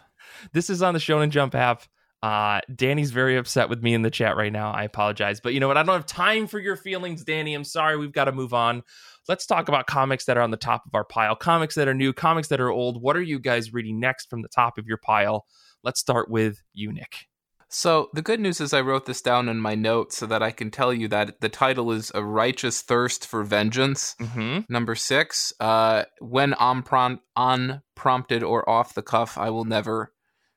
[0.53, 1.83] this is on the Shonen Jump app.
[2.21, 4.73] Uh, Danny's very upset with me in the chat right now.
[4.73, 5.77] I apologize, but you know what?
[5.77, 7.55] I don't have time for your feelings, Danny.
[7.55, 7.97] I'm sorry.
[7.97, 8.83] We've got to move on.
[9.29, 11.37] Let's talk about comics that are on the top of our pile.
[11.37, 12.13] Comics that are new.
[12.13, 13.01] Comics that are old.
[13.01, 15.47] What are you guys reading next from the top of your pile?
[15.85, 17.27] Let's start with you, Nick.
[17.69, 20.51] So the good news is I wrote this down in my notes so that I
[20.51, 24.17] can tell you that the title is A Righteous Thirst for Vengeance.
[24.21, 24.73] Mm-hmm.
[24.73, 30.15] Number six, uh, when unprom- unprompted or off the cuff, I will never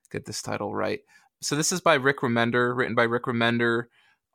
[0.09, 1.01] get this title right.
[1.41, 3.85] So this is by Rick Remender, written by Rick Remender,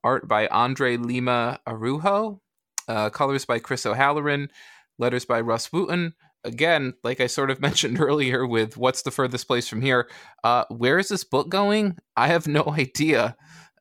[0.04, 2.42] art by Andre Lima Araujo,
[2.88, 4.50] uh, colors by Chris O'Halloran,
[4.98, 6.14] letters by Rus Wooton.
[6.46, 10.08] Again, like I sort of mentioned earlier with What's the Furthest Place from Here,
[10.44, 11.96] uh, where is this book going?
[12.16, 13.36] I have no idea.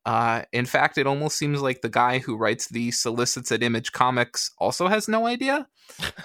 [0.06, 3.92] Uh, in fact, it almost seems like the guy who writes the solicits at Image
[3.92, 5.68] Comics also has no idea.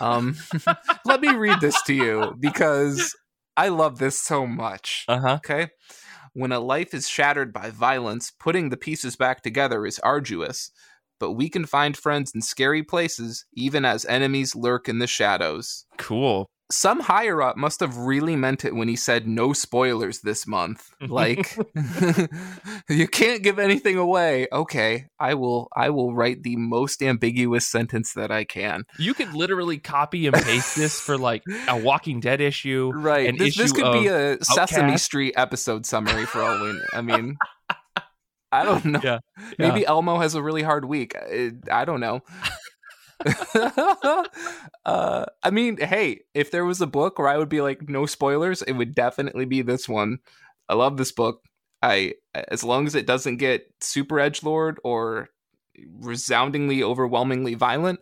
[0.01, 0.37] Um,
[1.07, 3.17] let me read this to you because
[3.57, 5.05] I love this so much.
[5.09, 5.35] Uh huh.
[5.37, 5.69] Okay.
[6.35, 10.71] When a life is shattered by violence, putting the pieces back together is arduous,
[11.21, 15.85] but we can find friends in scary places even as enemies lurk in the shadows.
[15.99, 16.51] Cool.
[16.73, 20.89] Some higher up must have really meant it when he said no spoilers this month.
[21.11, 21.59] Like
[22.89, 24.47] you can't give anything away.
[24.53, 28.85] Okay, I will I will write the most ambiguous sentence that I can.
[28.97, 32.93] You could literally copy and paste this for like a Walking Dead issue.
[32.95, 33.37] Right.
[33.37, 35.05] This, this issue could be a Sesame Outcast.
[35.05, 37.37] Street episode summary for all we I mean,
[38.53, 39.01] I don't know.
[39.03, 39.19] Yeah.
[39.59, 41.15] Maybe Elmo has a really hard week.
[41.17, 42.23] I, I don't know.
[44.85, 48.07] uh, I mean, hey, if there was a book where I would be like, no
[48.07, 50.19] spoilers, it would definitely be this one.
[50.69, 51.43] I love this book.
[51.83, 55.29] I, as long as it doesn't get super edge lord or
[55.99, 58.01] resoundingly, overwhelmingly violent,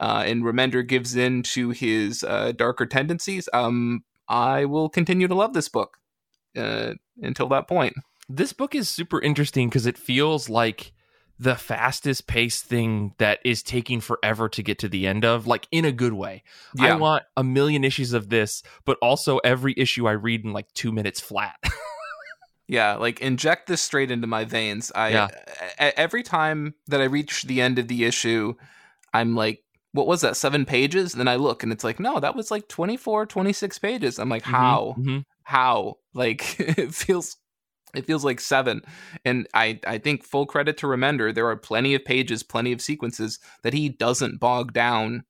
[0.00, 5.34] uh, and Remender gives in to his uh, darker tendencies, um, I will continue to
[5.34, 5.98] love this book
[6.56, 7.94] uh, until that point.
[8.28, 10.92] This book is super interesting because it feels like
[11.38, 15.68] the fastest paced thing that is taking forever to get to the end of, like
[15.70, 16.42] in a good way.
[16.74, 16.94] Yeah.
[16.94, 20.72] I want a million issues of this, but also every issue I read in like
[20.74, 21.56] two minutes flat.
[22.70, 24.92] Yeah, like inject this straight into my veins.
[24.94, 25.28] I Yeah.
[25.78, 28.52] every time that I reach the end of the issue,
[29.14, 30.36] I'm like, what was that?
[30.36, 31.14] 7 pages?
[31.14, 34.18] And then I look and it's like, no, that was like 24, 26 pages.
[34.18, 34.96] I'm like, how?
[34.98, 35.24] Mhm.
[35.44, 35.94] How?
[36.12, 37.38] Like it feels
[37.94, 38.82] it feels like 7.
[39.24, 42.80] And I I think full credit to Remender, there are plenty of pages, plenty of
[42.80, 45.24] sequences that he doesn't bog down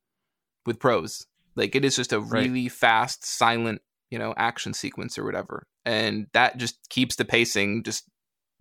[0.67, 1.27] with prose.
[1.57, 2.45] Like it is just a Right.
[2.45, 5.67] really fast, silent, you know, action sequence or whatever.
[5.85, 8.05] And that just keeps the pacing just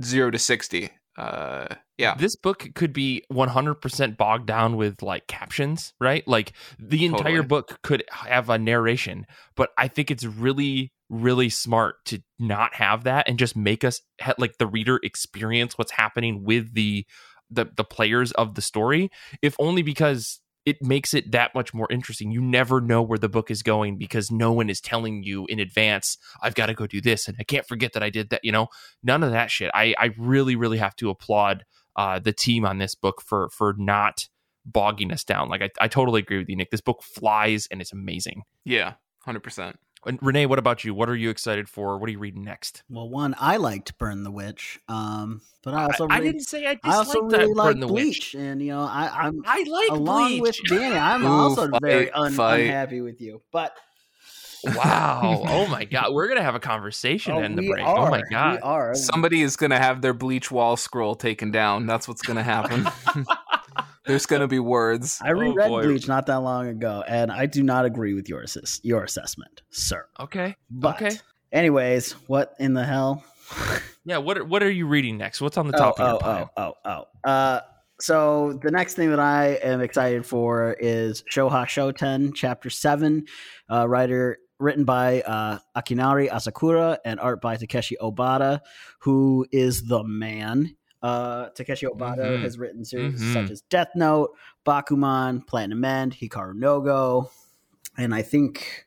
[0.03, 0.89] 0 to 60.
[1.17, 2.13] Uh yeah.
[2.15, 6.25] This book could be 100% bogged down with like captions, right?
[6.27, 7.47] Like the entire Totally.
[7.47, 13.04] book could have a narration, but I think it's really, really smart to not have
[13.06, 14.02] that and just make us
[14.38, 17.06] like the reader experience what's happening with the
[17.50, 19.10] the the players of the story,
[19.41, 22.30] if only because it makes it that much more interesting.
[22.30, 25.60] You never know where the book is going because no one is telling you in
[25.62, 28.41] advance, I've got to go do this and I can't forget that I did that,
[28.43, 28.67] you know?
[29.02, 29.72] None of that shit.
[29.74, 31.63] I I really really have to applaud
[31.96, 34.28] uh, the team on this book for for not
[34.65, 35.48] bogging us down.
[35.48, 36.72] Like I, I totally agree with you, Nick.
[36.72, 38.43] This book flies and it's amazing.
[38.65, 38.96] Yeah.
[39.26, 39.76] 100%.
[40.05, 40.93] And Renee, what about you?
[40.93, 41.97] What are you excited for?
[41.97, 42.83] What are you reading next?
[42.89, 46.65] Well, one, I liked Burn the Witch, um, but I also I, really, didn't say
[46.65, 48.41] I I also disliked really that like Burn the Bleach, Witch.
[48.41, 50.41] and you know, I, I'm I like along Bleach.
[50.41, 50.95] with Danny.
[50.95, 53.75] I'm Ooh, also fight, very un- unhappy with you, but
[54.63, 55.43] wow.
[55.47, 56.13] Oh my god.
[56.13, 57.86] We're gonna have a conversation Oh, in the break.
[57.86, 58.60] Are, Oh my we god.
[58.63, 58.95] are.
[58.95, 61.86] Somebody is going to have their bleach wall scroll taken down.
[61.86, 62.88] That's what's going to happen.
[64.08, 65.20] There's going to be words.
[65.22, 65.82] I reread Oh.
[65.82, 69.62] Bleach not that long ago, and I do not agree with your assess- your assessment,
[69.70, 70.06] sir.
[70.20, 70.56] Okay.
[70.70, 71.17] But, Okay.
[71.52, 73.24] anyways, what in the hell?
[74.06, 74.17] Yeah.
[74.20, 75.41] What are, What are you reading next?
[75.41, 76.52] What's on the top oh, of your oh, pile?
[76.58, 77.30] oh, oh, oh.
[77.30, 77.60] Uh,
[78.00, 83.26] so the next thing that I am excited for is Shoha Shoten Chapter Seven,
[83.72, 88.62] uh, writer written by uh, Akinari Asakura and art by Takeshi Obata,
[89.02, 90.76] who is the man.
[91.01, 92.41] Uh, Takeshi Obata Mhm.
[92.41, 93.33] has written series Mhm.
[93.33, 94.31] such as Death Note,
[94.65, 97.29] Bakuman, Platinum End, Hikaru no Go,
[97.97, 98.86] and I think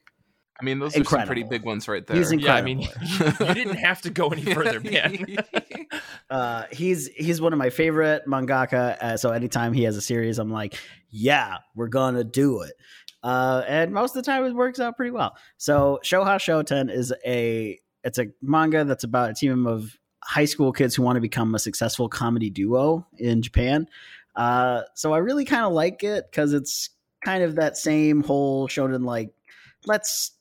[0.60, 2.16] I mean, those are some pretty big ones right there.
[2.16, 2.54] He's Yeah.
[2.54, 2.80] I mean,
[3.40, 5.24] you didn't have to go any further, man.
[6.30, 8.98] uh, he's he's one of my favorite mangaka.
[9.00, 10.74] Uh, so anytime he has a series, I'm like,
[11.08, 12.72] yeah, we're gonna do it.
[13.22, 15.34] Uh, and most of the time, it works out pretty well.
[15.56, 20.72] So Shoha Shoten is a it's a manga that's about a team of high school
[20.72, 23.86] kids who want to become a successful comedy duo in Japan.
[24.36, 26.90] Uh, so I really kind of like it because it's
[27.24, 29.32] kind of that same whole shonen like
[29.86, 30.32] let's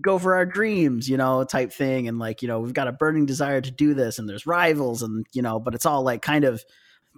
[0.00, 2.08] go for our dreams, you know, type thing.
[2.08, 5.02] And like, you know, we've got a burning desire to do this and there's rivals
[5.02, 6.64] and, you know, but it's all like kind of,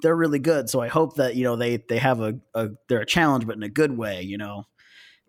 [0.02, 0.70] they're really good.
[0.70, 3.56] So I hope that, you know, they, they have a, a they're a challenge, but
[3.56, 4.64] in a good way, you know,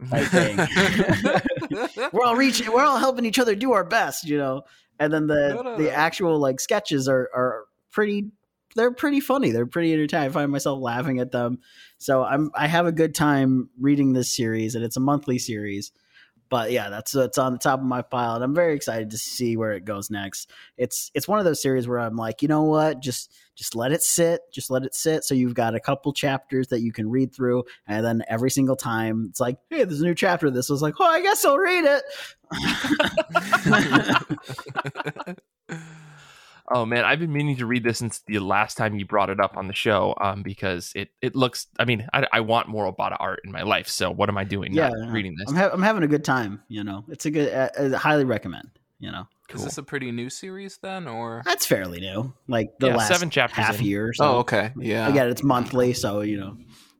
[0.09, 0.57] type thing.
[2.13, 4.63] we're all reaching, we're all helping each other do our best, you know?
[5.01, 5.89] And then the, No, no, the no.
[5.89, 8.31] actual like sketches are, are pretty,
[8.75, 9.51] they're pretty funny.
[9.51, 10.29] They're pretty entertaining.
[10.29, 11.59] I find myself laughing at them.
[11.97, 15.91] So I'm, I have a good time reading this series and it's a monthly series
[16.51, 19.17] but yeah, that's it's on the top of my pile, and I'm very excited to
[19.17, 20.51] see where it goes next.
[20.77, 23.93] It's it's one of those series where I'm like, you know what, just just let
[23.93, 25.23] it sit, just let it sit.
[25.23, 28.75] So you've got a couple chapters that you can read through, and then every single
[28.75, 30.47] time it's like, hey, there's a new chapter.
[30.47, 32.03] of This I was like, oh, I guess I'll read it.
[36.73, 39.39] Oh man, I've been meaning to read this since the last time you brought it
[39.39, 40.15] up on the show.
[40.21, 41.67] Um, because it it looks.
[41.79, 43.87] I mean, I, I want more Obata art in my life.
[43.87, 44.73] So what am I doing?
[44.73, 45.49] Yeah, not reading this.
[45.49, 46.61] I'm, ha- I'm having a good time.
[46.67, 47.53] You know, it's a good.
[47.53, 48.69] Uh, I highly recommend.
[48.99, 51.41] You know, Is this a pretty new series then, or?
[51.43, 52.33] that's fairly new.
[52.47, 53.85] Like the Yeah, last seven chapters half in.
[53.87, 54.09] year.
[54.09, 54.23] Or so.
[54.25, 54.71] Oh, okay.
[54.77, 55.07] Yeah.
[55.09, 56.55] Again, it's monthly, so you know.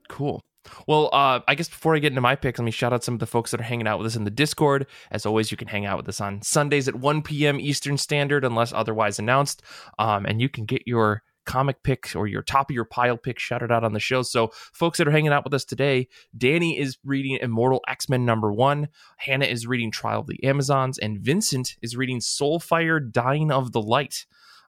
[0.10, 0.42] Cool.
[0.88, 3.15] Well, uh, I guess before I get into my picks, let me shout out some
[3.15, 4.86] of the folks that are hanging out with us in the Discord.
[5.10, 7.60] As always, you can hang out with us on Sundays at 1 p.m.
[7.60, 9.63] Eastern Standard, unless otherwise announced.
[9.97, 13.39] Um, and you can get your comic picks or your top of your pile pick
[13.39, 14.21] shouted out on the show.
[14.21, 18.26] So, folks that are hanging out with us today, Danny is reading Immortal X Men
[18.26, 23.52] number one, Hannah is reading Trial of the Amazons, and Vincent is reading Soulfire Dying
[23.52, 24.26] of the Light.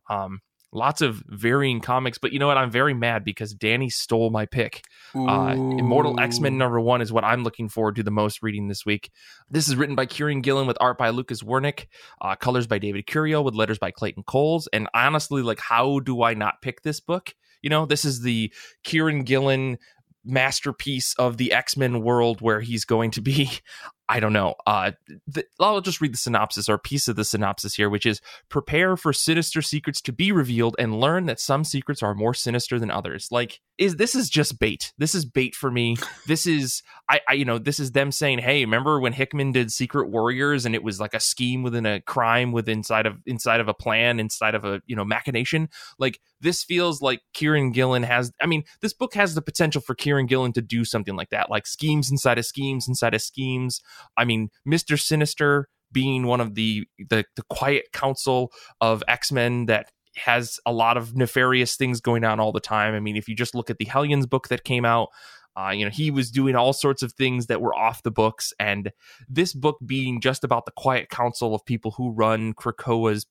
[0.10, 0.42] Um,
[0.74, 2.18] lots of varying comics.
[2.18, 2.58] But you know what?
[2.58, 4.84] I'm very mad because Danny stole my pick.
[5.16, 8.68] Uh, Immortal X Men number one is what I'm looking forward to the most reading
[8.68, 9.12] this week.
[9.50, 11.86] This is written by Kieran Gillen with art by Lucas Werneck,
[12.22, 14.68] uh, colors by David Curiel with letters by Clayton Cowles.
[14.74, 17.36] And honestly, like, how do I not pick this book?
[17.62, 18.52] You know, this is the
[18.84, 19.78] Kieran Gillen
[20.26, 23.50] masterpiece of the X-Men world where he's going to be
[24.14, 24.54] I don't know.
[24.68, 24.92] Uh,
[25.26, 28.96] the, I'll just read the synopsis or piece of the synopsis here, which is prepare
[28.96, 32.92] for sinister secrets to be revealed and learn that some secrets are more sinister than
[32.92, 33.30] others.
[33.32, 34.94] Like, is this is just bait?
[35.00, 35.98] This is bait for me.
[36.26, 39.72] This is I, I you know this is them saying, hey, remember when Hickman did
[39.72, 43.60] Secret Warriors and it was like a scheme within a crime within inside of inside
[43.60, 45.70] of a plan inside of a you know machination.
[45.98, 48.32] Like this feels like Kieran Gillen has.
[48.42, 51.50] I mean, this book has the potential for Kieran Gillen to do something like that,
[51.50, 53.82] like schemes inside of schemes inside of schemes
[54.18, 59.68] I mean, Mister Sinister being one of the the, the quiet council of X Men
[59.68, 62.94] that has a lot of nefarious things going on all the time.
[62.94, 65.10] I mean, if you just look at the Hellions book that came out,
[65.56, 68.54] uh, you know, he was doing all sorts of things that were off the books.
[68.60, 68.92] And
[69.28, 73.26] this book being just about the quiet council of people who run Krakoa's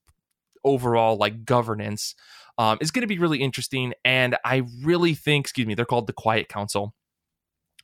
[0.65, 2.15] overall like governance
[2.59, 3.95] um, is going to be really interesting.
[4.05, 6.95] And I really think, excuse me, they're called the Quiet Council.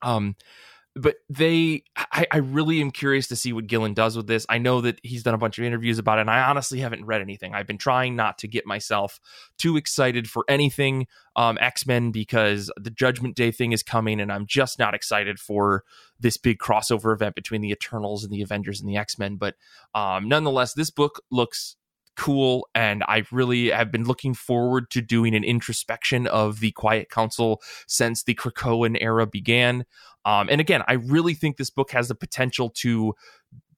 [0.02, 0.36] Um,
[0.98, 4.44] but they I, I, really am curious to see what Gillen does with this.
[4.48, 7.04] I know that he's done a bunch of interviews about it, and I honestly haven't
[7.04, 7.54] read anything.
[7.54, 9.20] I've been trying not to get myself
[9.58, 11.06] too excited for anything
[11.36, 15.38] um, X Men because the Judgment Day thing is coming, and I'm just not excited
[15.38, 15.84] for
[16.18, 19.36] this big crossover event between the Eternals and the Avengers and the X Men.
[19.36, 19.54] But
[19.94, 21.76] um, nonetheless, this book looks
[22.18, 27.10] cool and i really have been looking forward to doing an introspection of the quiet
[27.10, 29.84] council since the krakoan era began
[30.28, 33.14] um, and again, I really think this book has the potential to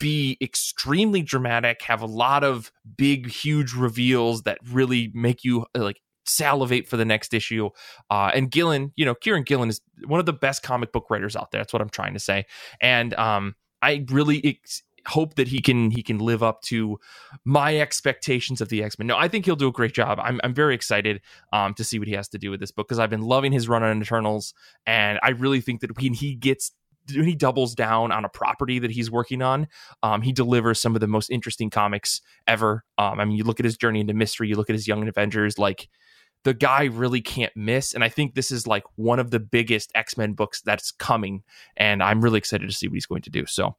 [0.01, 5.83] be extremely dramatic, have a lot of big, huge reveals that really make you uh,
[5.85, 7.71] like salivate for the next issue.
[8.11, 11.37] Uh, and Gillen, you know, Kieran Gillen is one of the best comic book writers
[11.37, 11.61] out there.
[11.61, 12.47] That's what I'm trying to say.
[12.81, 16.99] And um, I really ex- hope that he can he can live up to
[17.45, 19.07] my expectations of the X Men.
[19.07, 20.19] No, I think he'll do a great job.
[20.23, 21.21] I'm I'm very excited
[21.53, 23.53] um, to see what he has to do with this book because I've been loving
[23.53, 24.55] his run on Eternals,
[24.87, 26.73] and I really think that when he gets
[27.15, 29.67] when he doubles down on a property that he's working on,
[30.03, 32.85] um, he delivers some of the most interesting comics ever.
[32.99, 35.07] Um, I mean, you look at his journey into mystery, you look at his Young
[35.09, 35.89] Avengers, like
[36.45, 37.93] the guy really can't miss.
[37.93, 41.43] And I think this is like one of the biggest X Men books that's coming,
[41.77, 43.47] and I'm really excited to see what he's going to do.
[43.47, 43.77] So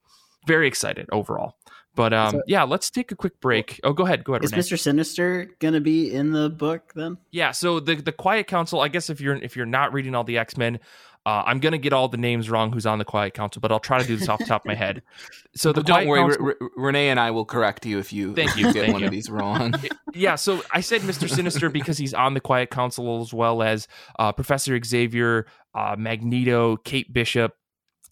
[0.48, 1.56] very excited overall.
[1.94, 3.80] But um, so, yeah, let's take a quick break.
[3.84, 4.24] Oh, go ahead.
[4.24, 4.46] Go ahead.
[4.46, 7.18] Is Mister Sinister going to be in the book then?
[7.32, 7.52] Yeah.
[7.52, 8.80] So the the Quiet Council.
[8.80, 10.80] I guess if you're if you're not reading all the X Men,
[11.26, 12.72] uh, I'm going to get all the names wrong.
[12.72, 13.60] Who's on the Quiet Council?
[13.60, 15.02] But I'll try to do this off the top of my head.
[15.54, 18.34] So the don't worry, Council, R- R- Renee and I will correct you if you
[18.34, 19.08] thank you get thank one you.
[19.08, 19.74] of these wrong.
[20.14, 20.36] yeah.
[20.36, 24.32] So I said Mister Sinister because he's on the Quiet Council as well as uh,
[24.32, 27.54] Professor Xavier, uh, Magneto, Kate Bishop.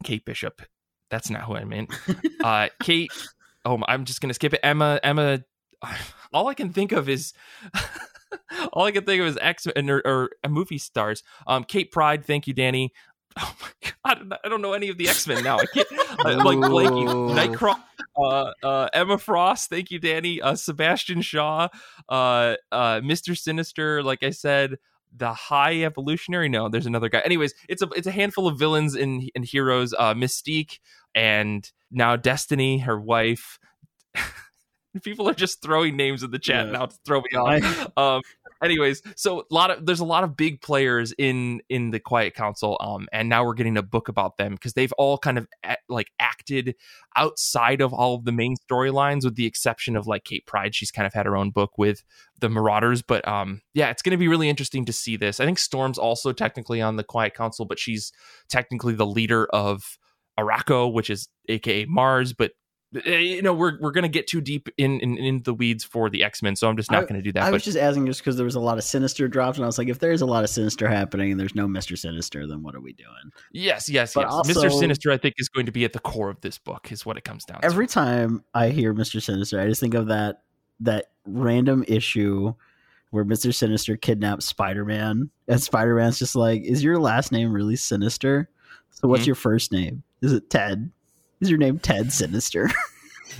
[0.03, 0.61] Kate Bishop
[1.09, 1.93] that's not who I meant.
[2.41, 3.11] Uh, Kate.
[3.65, 4.61] Oh, I'm just gonna skip it.
[4.63, 4.97] Emma.
[5.03, 5.43] Emma.
[6.33, 7.33] All I can think of is.
[8.73, 11.23] all I can think of is X or, or movie stars.
[11.47, 12.23] Um, Kate Pryde.
[12.25, 12.93] Thank you, Danny.
[13.41, 15.59] Oh my god, I don't know any of the X Men now.
[15.59, 17.31] I can't uh, like blanking.
[17.35, 17.79] Nightcrawler,
[18.17, 19.69] uh, uh, Emma Frost.
[19.69, 20.41] Thank you, Danny.
[20.41, 21.69] Uh, Sebastian Shaw,
[22.09, 24.01] uh, uh, Mister Sinister.
[24.01, 24.77] Like I said,
[25.15, 28.95] the high evolutionary no there's another guy anyways it's a it's a handful of villains
[28.95, 30.79] and and heroes uh mystique
[31.15, 33.59] and now destiny her wife
[35.03, 36.71] people are just throwing names in the chat yeah.
[36.71, 37.91] now to throw me off.
[37.97, 38.21] Um
[38.61, 42.33] anyways so a lot of there's a lot of big players in in the quiet
[42.33, 45.47] council um and now we're getting a book about them because they've all kind of
[45.87, 46.75] like acted
[47.15, 50.91] outside of all of the main storylines with the exception of like kate pryde she's
[50.91, 52.03] kind of had her own book with
[52.39, 55.39] the marauders but um yeah it's going to be really interesting to see this.
[55.39, 58.11] I think storm's also technically on the quiet council but she's
[58.49, 59.97] technically the leader of
[60.43, 62.51] Arakko, which is aka Mars, but
[63.05, 66.09] Eh, you know we're we're gonna get too deep in in, in the weeds for
[66.09, 67.43] the X Men, so I'm just not gonna do that.
[67.43, 69.63] I but, was just asking just because there was a lot of Sinister drops, and
[69.63, 72.47] I was like, if there's a lot of Sinister happening and there's no Mister Sinister,
[72.47, 73.31] then what are we doing?
[73.51, 74.47] Yes, yes, but yes.
[74.47, 76.91] Mister Sinister, I think, is going to be at the core of this book.
[76.91, 77.61] Is what it comes down.
[77.61, 77.65] To.
[77.65, 77.93] Every to.
[77.93, 80.41] time I hear Mister Sinister, I just think of that
[80.79, 82.55] that random issue
[83.11, 87.53] where Mister Sinister kidnaps Spider Man, and Spider Man's just like, "Is your last name
[87.53, 88.49] really Sinister?
[88.91, 89.27] So what's mm-hmm.
[89.27, 90.03] your first name?
[90.21, 90.91] Is it Ted?"
[91.41, 92.69] Is your name Ted Sinister?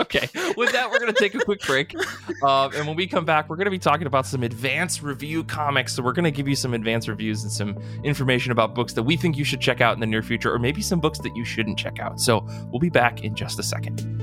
[0.00, 1.94] okay, with that, we're going to take a quick break.
[2.42, 5.44] Um, and when we come back, we're going to be talking about some advanced review
[5.44, 5.94] comics.
[5.94, 9.04] So, we're going to give you some advanced reviews and some information about books that
[9.04, 11.36] we think you should check out in the near future, or maybe some books that
[11.36, 12.20] you shouldn't check out.
[12.20, 14.21] So, we'll be back in just a second.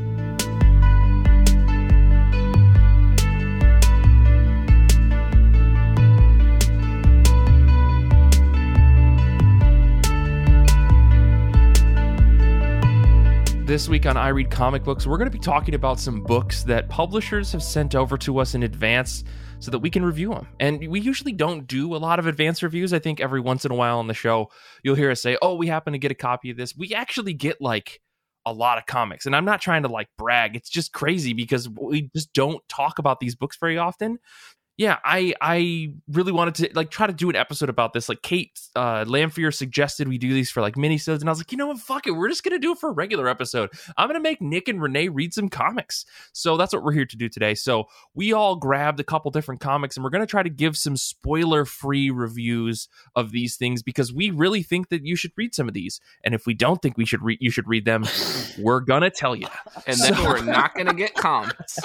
[13.69, 16.63] This week on I Read Comic Books, we're going to be talking about some books
[16.63, 19.23] that publishers have sent over to us in advance
[19.59, 20.47] so that we can review them.
[20.59, 22.93] And we usually don't do a lot of advanced reviews.
[22.93, 24.49] I think every once in a while on the show,
[24.81, 26.75] you'll hear us say, Oh, we happen to get a copy of this.
[26.75, 28.01] We actually get like
[28.43, 29.27] a lot of comics.
[29.27, 30.55] And I'm not trying to like brag.
[30.55, 34.17] It's just crazy because we just don't talk about these books very often
[34.79, 38.07] yeah, I I really wanted to like try to do an episode about this.
[38.07, 41.51] Like Kate uh Lamphere suggested we do these for like minisodes, and I was like,
[41.51, 43.71] you know what, fuck it, we're just gonna do it for a regular episode.
[43.97, 46.05] I'm gonna make Nick and Renee read some comics.
[46.31, 47.55] So that's what we're here to do today.
[47.55, 50.95] So we all grabbed a couple different comics, and we're gonna try to give some
[50.95, 55.67] spoiler free reviews of these things because we really think that you should read some
[55.67, 55.99] of these.
[56.23, 58.05] And if we don't think we should read, you should read them,
[58.57, 59.47] we're gonna tell you.
[59.85, 61.79] And then so- we're not gonna get comments.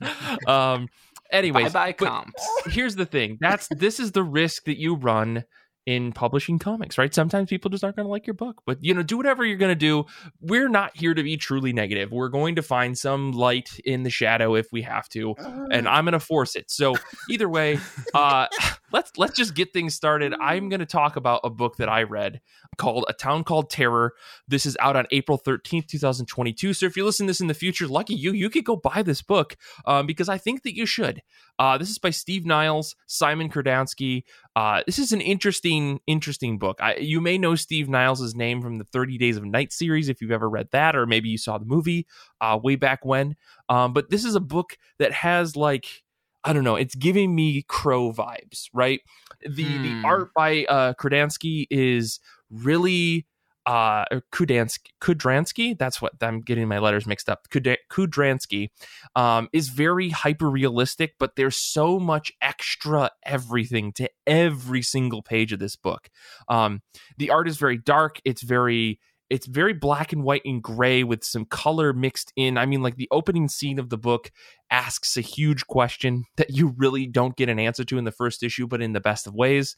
[0.46, 0.88] um
[1.32, 2.48] Anyways, bye bye comps.
[2.66, 3.38] Here's the thing.
[3.40, 5.44] That's this is the risk that you run
[5.86, 7.12] in publishing comics, right?
[7.14, 9.56] Sometimes people just aren't going to like your book, but you know, do whatever you're
[9.56, 10.04] going to do.
[10.40, 12.12] We're not here to be truly negative.
[12.12, 15.34] We're going to find some light in the shadow if we have to,
[15.70, 16.70] and I'm going to force it.
[16.70, 16.94] So
[17.28, 17.78] either way,
[18.14, 18.46] uh,
[18.92, 20.34] let's let's just get things started.
[20.40, 22.40] I'm going to talk about a book that I read
[22.76, 24.14] called A Town Called Terror.
[24.48, 26.74] This is out on April 13th, 2022.
[26.74, 29.02] So if you listen to this in the future, lucky you, you could go buy
[29.02, 31.22] this book um, because I think that you should.
[31.58, 34.24] Uh, this is by Steve Niles, Simon Kurdansky.
[34.56, 36.78] Uh, this is an interesting, interesting book.
[36.80, 40.20] I, you may know Steve Niles' name from the 30 Days of Night series if
[40.20, 42.06] you've ever read that, or maybe you saw the movie
[42.40, 43.36] uh, way back when.
[43.68, 46.02] Um, but this is a book that has like
[46.44, 49.00] I don't know, it's giving me crow vibes, right?
[49.46, 49.82] The hmm.
[49.82, 52.20] the art by uh Kurdansky is
[52.50, 53.26] really
[53.66, 58.70] uh Kudansky Kudranski that's what I'm getting my letters mixed up Kudranski
[59.14, 65.52] um is very hyper realistic but there's so much extra everything to every single page
[65.52, 66.08] of this book
[66.48, 66.80] um
[67.18, 68.98] the art is very dark it's very
[69.30, 72.58] it's very black and white and gray with some color mixed in.
[72.58, 74.32] I mean, like the opening scene of the book
[74.70, 78.42] asks a huge question that you really don't get an answer to in the first
[78.42, 79.76] issue, but in the best of ways.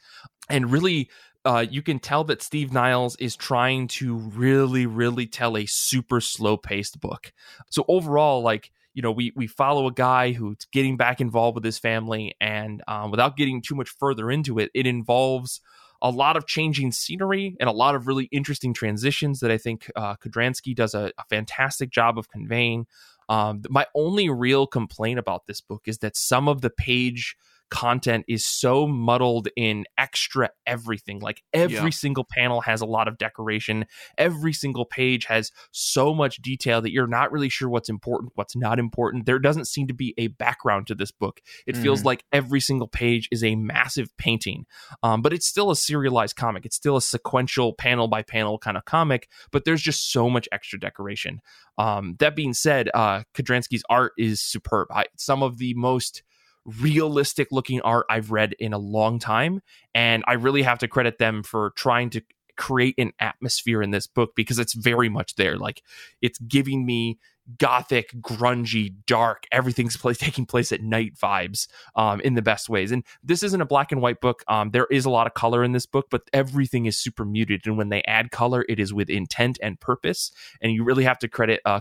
[0.49, 1.11] And really,
[1.45, 6.21] uh, you can tell that Steve Niles is trying to really, really tell a super
[6.21, 7.33] slow paced book.
[7.71, 11.65] So overall, like, you know, we we follow a guy who's getting back involved with
[11.65, 15.61] his family, and um, without getting too much further into it, it involves
[16.03, 19.91] a lot of changing scenery and a lot of really interesting transitions that I think
[19.97, 22.87] uh, Kudranski does a, a fantastic job of conveying.
[23.29, 27.37] Um, my only real complaint about this book is that some of the page
[27.73, 31.21] content is so muddled in extra everything.
[31.21, 31.89] Like every yeah.
[31.89, 33.87] single panel has a lot of decoration.
[34.19, 38.55] Every single page has so much detail that you're not really sure what's important, what's
[38.55, 39.25] not important.
[39.25, 41.41] There doesn't seem to be a background to this book.
[41.67, 41.83] It mm.
[41.83, 44.67] feels like every single page is a massive painting.
[45.03, 46.67] Um, but it's still a serialized comic.
[46.67, 50.47] It's still a sequential panel by panel kind of comic, but there's just so much
[50.53, 51.41] extra decoration.
[51.79, 54.89] Um, that being said, uh, Kudranski's art is superb.
[54.93, 56.23] I, some of the most
[56.65, 59.61] realistic looking art I've read in a long time.
[59.95, 62.23] And I really have to credit them for trying to
[62.57, 65.57] create an atmosphere in this book because it's very much there.
[65.57, 65.83] Like
[66.21, 67.19] it's giving me
[67.59, 72.93] gothic, grungy, dark, everything's place, taking place at night vibes um, in the best ways.
[72.93, 74.43] And this isn't a black and white book.
[74.49, 77.63] Um, there is a lot of color in this book, but everything is super muted.
[77.67, 80.31] And when they add color, it is with intent and purpose.
[80.61, 81.81] And you really have to credit uh,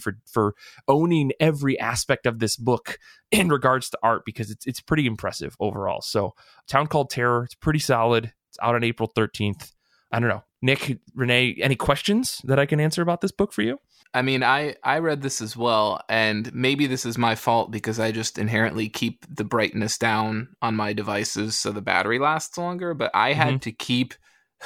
[0.00, 0.54] for for
[0.88, 2.98] owning every aspect of this book
[3.30, 6.00] in regards to art because it's it's pretty impressive overall.
[6.00, 6.34] So,
[6.66, 8.32] Town Called Terror, it's pretty solid.
[8.48, 9.72] It's out on April thirteenth.
[10.12, 10.44] I don't know.
[10.62, 13.78] Nick, Renee, any questions that I can answer about this book for you?
[14.12, 18.00] I mean, I I read this as well, and maybe this is my fault because
[18.00, 22.92] I just inherently keep the brightness down on my devices so the battery lasts longer.
[22.92, 23.58] But I had mm-hmm.
[23.58, 24.14] to keep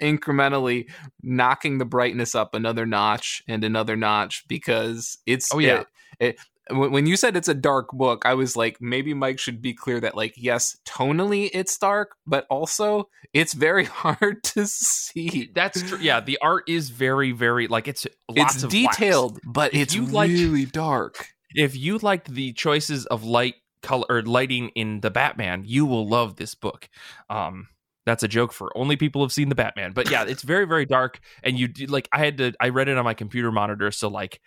[0.00, 0.90] incrementally
[1.22, 5.80] knocking the brightness up another notch and another notch because it's oh yeah.
[5.80, 5.86] It,
[6.20, 6.40] it,
[6.70, 10.00] when you said it's a dark book, I was like, maybe Mike should be clear
[10.00, 15.50] that, like, yes, tonally it's dark, but also it's very hard to see.
[15.54, 15.98] That's true.
[15.98, 20.64] Yeah, the art is very, very like it's it's detailed, but if it's you really
[20.64, 21.28] dark.
[21.54, 26.06] If you liked the choices of light color or lighting in the Batman, you will
[26.06, 26.88] love this book.
[27.30, 27.68] Um,
[28.04, 29.92] that's a joke for only people who've seen the Batman.
[29.92, 32.98] But yeah, it's very, very dark, and you like I had to I read it
[32.98, 34.40] on my computer monitor, so like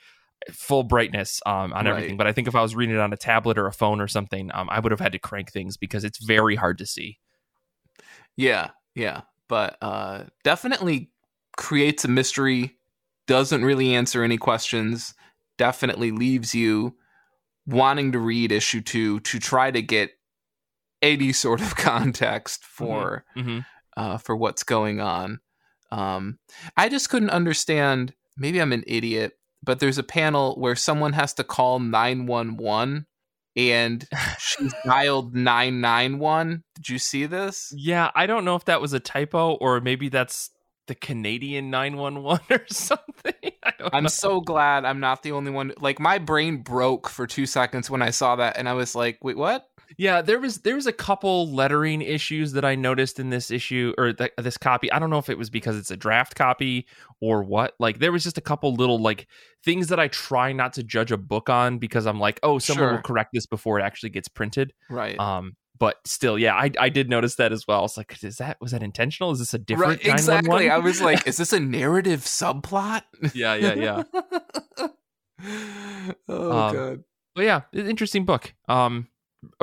[0.51, 1.87] full brightness um, on right.
[1.87, 2.17] everything.
[2.17, 4.07] But I think if I was reading it on a tablet or a phone or
[4.07, 7.19] something, um, I would have had to crank things because it's very hard to see.
[8.35, 11.11] Yeah, yeah, but uh, definitely
[11.57, 12.77] creates a mystery.
[13.27, 15.13] Doesn't really answer any questions.
[15.57, 16.95] Definitely leaves you
[17.67, 20.11] wanting to read issue two to try to get
[21.01, 23.49] any sort of context for mm-hmm.
[23.49, 23.59] Mm-hmm.
[23.97, 25.39] Uh, for what's going on.
[25.91, 26.39] Um,
[26.77, 29.33] I just couldn't understand maybe I'm an idiot,
[29.63, 33.05] but there's a panel where someone has to call 911
[33.55, 34.07] and
[34.39, 36.63] she's dialed 991.
[36.75, 37.73] Did you see this?
[37.75, 40.49] Yeah, I don't know if that was a typo or maybe that's
[40.87, 43.33] the Canadian 911 or something.
[43.93, 44.09] I'm know.
[44.09, 45.73] so glad I'm not the only one.
[45.79, 49.19] Like my brain broke for 2 seconds when I saw that and I was like,
[49.21, 49.65] "Wait, what?"
[49.97, 53.93] Yeah, there was there was a couple lettering issues that I noticed in this issue
[53.97, 54.91] or th- this copy.
[54.91, 56.87] I don't know if it was because it's a draft copy
[57.19, 57.73] or what.
[57.79, 59.27] Like there was just a couple little like
[59.63, 62.83] things that I try not to judge a book on because I'm like, oh, someone
[62.83, 62.91] sure.
[62.93, 64.73] will correct this before it actually gets printed.
[64.89, 65.19] Right.
[65.19, 67.79] Um, but still, yeah, I, I did notice that as well.
[67.79, 69.31] I was like, is that was that intentional?
[69.31, 70.69] Is this a different right, exactly?
[70.69, 73.01] I was like, is this a narrative subplot?
[73.33, 74.03] yeah, yeah, yeah.
[76.29, 77.03] oh um, god.
[77.33, 78.53] But yeah, interesting book.
[78.67, 79.07] Um,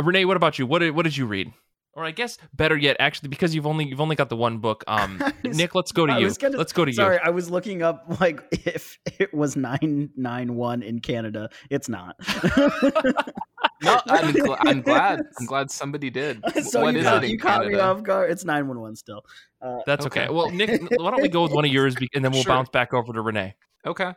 [0.00, 0.66] Renee, what about you?
[0.66, 1.52] What did, what did you read?
[1.94, 4.84] Or I guess better yet, actually, because you've only you've only got the one book.
[4.86, 6.32] Um, was, Nick, let's go to I you.
[6.32, 7.18] Gonna, let's go to sorry, you.
[7.18, 11.50] Sorry, I was looking up like if it was nine nine one in Canada.
[11.70, 12.14] It's not.
[13.82, 15.22] no, I'm, gl- I'm, glad.
[15.40, 16.40] I'm glad somebody did.
[16.62, 18.30] So what you, caught, you caught me off guard.
[18.30, 19.24] It's nine one one still.
[19.60, 20.26] Uh, That's okay.
[20.26, 20.32] okay.
[20.32, 22.54] Well, Nick, why don't we go with one of yours, and then we'll sure.
[22.54, 23.56] bounce back over to Renee.
[23.84, 24.12] Okay.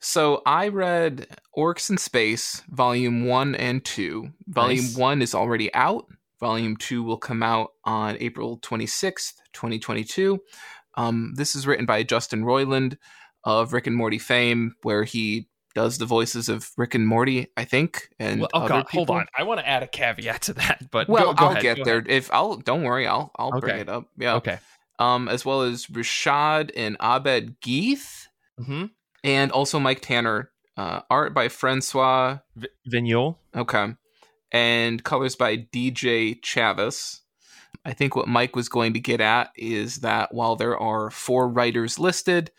[0.00, 1.26] So I read
[1.56, 4.30] Orcs in Space, Volume 1 and 2.
[4.48, 4.96] Volume nice.
[4.96, 6.06] 1 is already out.
[6.40, 10.40] Volume 2 will come out on April 26th, 2022.
[10.94, 12.96] Um, this is written by Justin Roiland
[13.44, 17.64] of Rick and Morty fame, where he does the voices of Rick and Morty, I
[17.64, 18.08] think.
[18.18, 21.08] And well, oh god, hold on, I want to add a caveat to that, but
[21.08, 21.98] well, go, go I'll ahead, get there.
[21.98, 22.10] Ahead.
[22.10, 23.60] If I'll, don't worry, I'll I'll okay.
[23.60, 24.06] bring it up.
[24.18, 24.58] Yeah, okay.
[24.98, 28.26] Um, as well as Rashad and Abed Gheith.
[28.58, 28.86] Mm-hmm
[29.24, 30.50] and also Mike Tanner.
[30.76, 33.36] Uh, art by Francois v- Vigneault.
[33.54, 33.94] Okay.
[34.50, 37.20] And colors by DJ Chavis.
[37.84, 41.48] I think what Mike was going to get at is that while there are four
[41.48, 42.50] writers listed,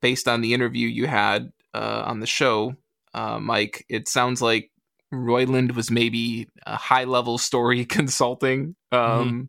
[0.00, 2.76] based on the interview you had uh, on the show,
[3.12, 4.70] uh, Mike, it sounds like
[5.12, 8.76] Roiland was maybe a high level story consulting.
[8.92, 9.42] Um, mm-hmm.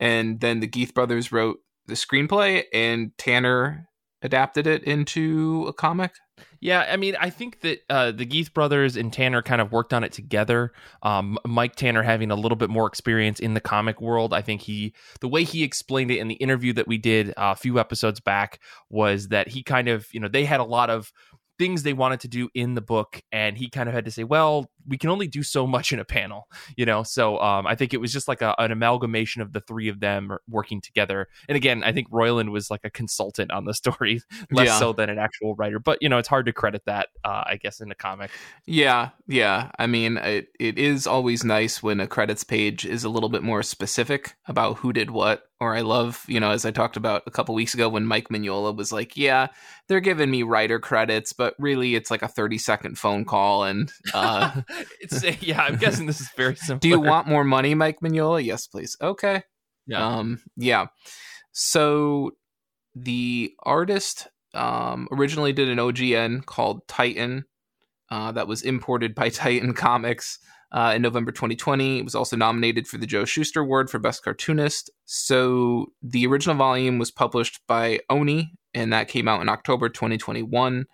[0.00, 3.88] And then the Gheith brothers wrote the screenplay, and Tanner
[4.22, 6.12] adapted it into a comic?
[6.60, 9.92] Yeah, I mean, I think that uh, the Gheith brothers and Tanner kind of worked
[9.92, 10.72] on it together.
[11.02, 14.62] Um, Mike Tanner having a little bit more experience in the comic world, I think
[14.62, 17.78] he, the way he explained it in the interview that we did uh, a few
[17.78, 18.60] episodes back,
[18.90, 21.12] was that he kind of, you know, they had a lot of
[21.58, 24.24] things they wanted to do in the book and he kind of had to say
[24.24, 27.02] well we can only do so much in a panel you know?
[27.02, 30.00] So um, i think it was just like a, an amalgamation of the three of
[30.00, 31.28] them working together.
[31.48, 34.20] And again i think Roiland was like a consultant on the story
[34.50, 34.78] less yeah.
[34.78, 35.78] so than an actual writer.
[35.78, 38.30] But you know it's hard to credit that uh, i guess in a comic.
[38.66, 39.70] Yeah yeah.
[39.78, 43.42] I mean it, it is always nice when a credits page is a little bit
[43.42, 45.44] more specific about who did what.
[45.60, 48.28] Or I love, you know, as I talked about a couple weeks ago when Mike
[48.30, 49.46] Mignola was like, yeah,
[49.86, 53.64] they're giving me writer credits, but really it's like a 30 second phone call.
[53.64, 54.62] And uh,
[55.00, 56.80] it's, yeah, I'm guessing this is very simple.
[56.80, 58.44] Do you want more money, Mike Mignola?
[58.44, 58.96] Yes, please.
[59.00, 59.42] Okay.
[59.86, 60.04] Yeah.
[60.04, 60.86] Um, yeah.
[61.52, 62.32] So
[62.94, 67.44] the artist um, originally did an OGN called Titan
[68.10, 70.38] uh, that was imported by Titan Comics
[70.72, 71.98] uh, in November 2020.
[71.98, 74.90] It was also nominated for the Joe Shuster Award for Best Cartoonist.
[75.04, 80.86] So the original volume was published by Oni, and that came out in October 2021.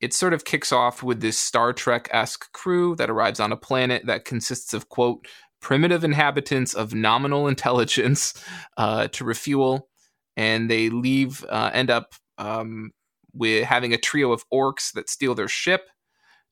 [0.00, 3.56] It sort of kicks off with this Star Trek esque crew that arrives on a
[3.56, 5.26] planet that consists of, quote,
[5.60, 8.34] primitive inhabitants of nominal intelligence
[8.76, 9.88] uh, to refuel.
[10.36, 12.92] And they leave, uh, end up um,
[13.34, 15.88] with having a trio of orcs that steal their ship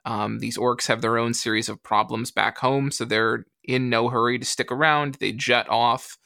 [0.07, 4.09] um, these orcs have their own series of problems back home, so they're in no
[4.09, 5.15] hurry to stick around.
[5.15, 6.17] They jet off,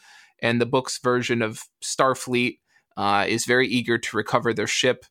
[0.43, 2.59] and the book's version of Starfleet
[2.99, 5.07] uh, is very eager to recover their ship.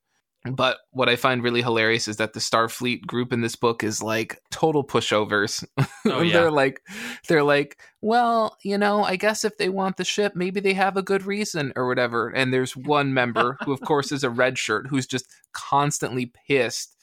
[0.45, 4.01] But what I find really hilarious is that the Starfleet group in this book is
[4.01, 5.65] like total pushovers.
[6.05, 6.33] Oh, yeah.
[6.33, 6.81] they're like,
[7.27, 10.95] they're like, well, you know, I guess if they want the ship, maybe they have
[10.97, 12.29] a good reason or whatever.
[12.29, 16.95] And there's one member who, of course, is a red shirt who's just constantly pissed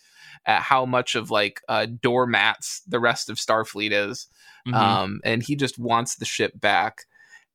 [0.46, 4.28] at how much of like uh, doormats the rest of Starfleet is,
[4.66, 4.74] mm-hmm.
[4.74, 7.04] um, and he just wants the ship back.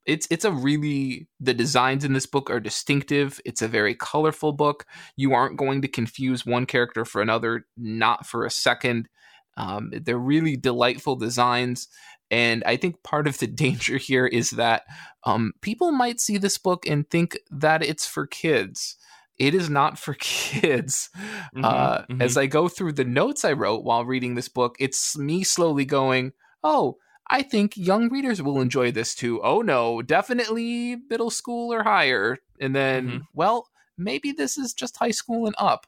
[0.05, 3.39] It's it's a really the designs in this book are distinctive.
[3.45, 4.85] It's a very colorful book.
[5.15, 9.09] You aren't going to confuse one character for another, not for a second.
[9.57, 11.87] Um, they're really delightful designs.
[12.31, 14.83] And I think part of the danger here is that
[15.23, 18.97] um, people might see this book and think that it's for kids
[19.41, 21.09] it is not for kids.
[21.17, 22.21] Mm-hmm, uh, mm-hmm.
[22.21, 25.83] As I go through the notes I wrote while reading this book, it's me slowly
[25.83, 26.33] going,
[26.63, 26.97] oh,
[27.30, 29.41] I think young readers will enjoy this too.
[29.41, 32.38] Oh no, definitely middle school or higher.
[32.59, 33.17] And then, mm-hmm.
[33.34, 33.67] well,
[33.97, 35.88] maybe this is just high school and up.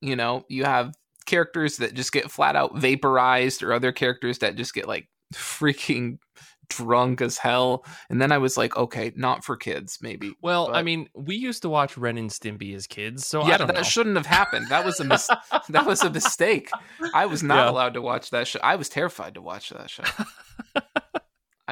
[0.00, 0.94] You know, you have
[1.26, 6.18] characters that just get flat out vaporized, or other characters that just get like freaking
[6.68, 7.84] drunk as hell.
[8.10, 10.32] And then I was like, okay, not for kids, maybe.
[10.42, 13.54] Well, But- I mean, we used to watch Ren and Stimpy as kids, so yeah,
[13.54, 13.82] I don't that know.
[13.82, 14.68] shouldn't have happened.
[14.70, 15.28] That was a mis-
[15.68, 16.70] that was a mistake.
[17.14, 17.70] I was not Yeah.
[17.70, 18.58] allowed to watch that show.
[18.62, 20.02] I was terrified to watch that show.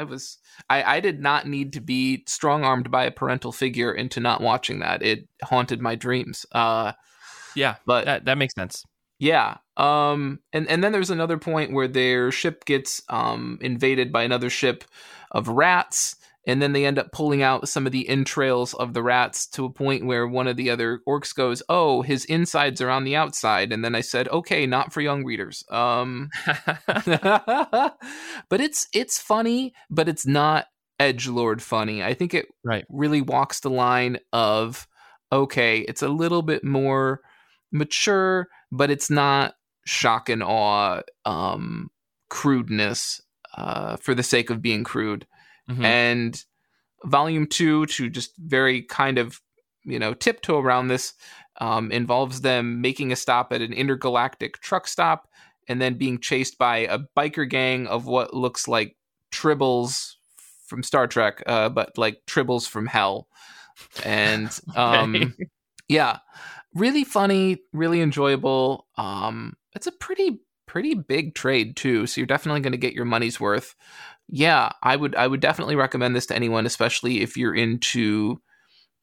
[0.00, 0.38] I was
[0.70, 4.40] I, I did not need to be strong armed by a parental figure into not
[4.40, 5.02] watching that.
[5.02, 6.46] It haunted my dreams.
[6.52, 6.92] Uh
[7.54, 8.84] yeah, but that that makes sense.
[9.18, 9.58] yeah.
[9.76, 14.48] Um and, and then there's another point where their ship gets um invaded by another
[14.48, 14.84] ship
[15.30, 16.16] of rats
[16.46, 19.64] and then they end up pulling out some of the entrails of the rats to
[19.64, 23.16] a point where one of the other orcs goes, "Oh, his insides are on the
[23.16, 26.30] outside." And then I said, "Okay, not for young readers." Um
[27.06, 30.66] but it's it's funny, but it's not
[30.98, 32.02] edge lord funny.
[32.02, 32.84] I think it Right.
[32.90, 34.86] really walks the line of
[35.32, 37.20] okay, it's a little bit more
[37.72, 39.54] mature, but it's not
[39.86, 41.90] shock and awe um
[42.28, 43.20] crudeness
[43.56, 45.26] uh for the sake of being crude.
[45.70, 45.84] Mhm.
[45.86, 46.44] And
[47.04, 49.40] volume 2 to just very kind of,
[49.84, 51.14] you know, tiptoe around this
[51.60, 55.28] um involves them making a stop at an intergalactic truck stop
[55.68, 58.96] and then being chased by a biker gang of what looks like
[59.32, 60.14] tribbles
[60.66, 63.28] from Star Trek, uh, but like tribbles from hell.
[64.02, 65.48] And um, Okay.
[65.88, 66.18] yeah,
[66.74, 68.86] really funny, really enjoyable.
[68.96, 73.04] Um, it's a pretty pretty big trade too, so you're definitely going to get your
[73.04, 73.74] money's worth.
[74.32, 78.40] Yeah, I would I would definitely recommend this to anyone, especially if you're into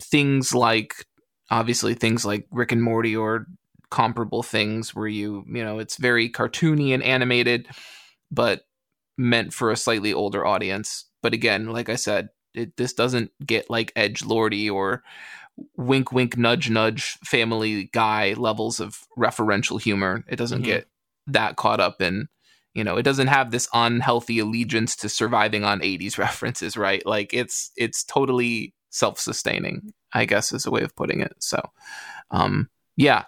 [0.01, 1.05] things like
[1.49, 3.45] obviously things like Rick and Morty or
[3.89, 7.67] comparable things where you you know it's very cartoony and animated
[8.29, 8.63] but
[9.17, 13.69] meant for a slightly older audience but again like i said it, this doesn't get
[13.69, 15.03] like edge lordy or
[15.77, 20.65] wink wink nudge nudge family guy levels of referential humor it doesn't Mhm.
[20.65, 20.87] get
[21.27, 22.27] that caught up in
[22.77, 27.05] you know it doesn't have this unhealthy allegiance to surviving on 80s references right?
[27.05, 31.33] Like it's it's totally self-sustaining i guess is a way of putting it.
[31.39, 31.59] So
[32.31, 33.25] um yeah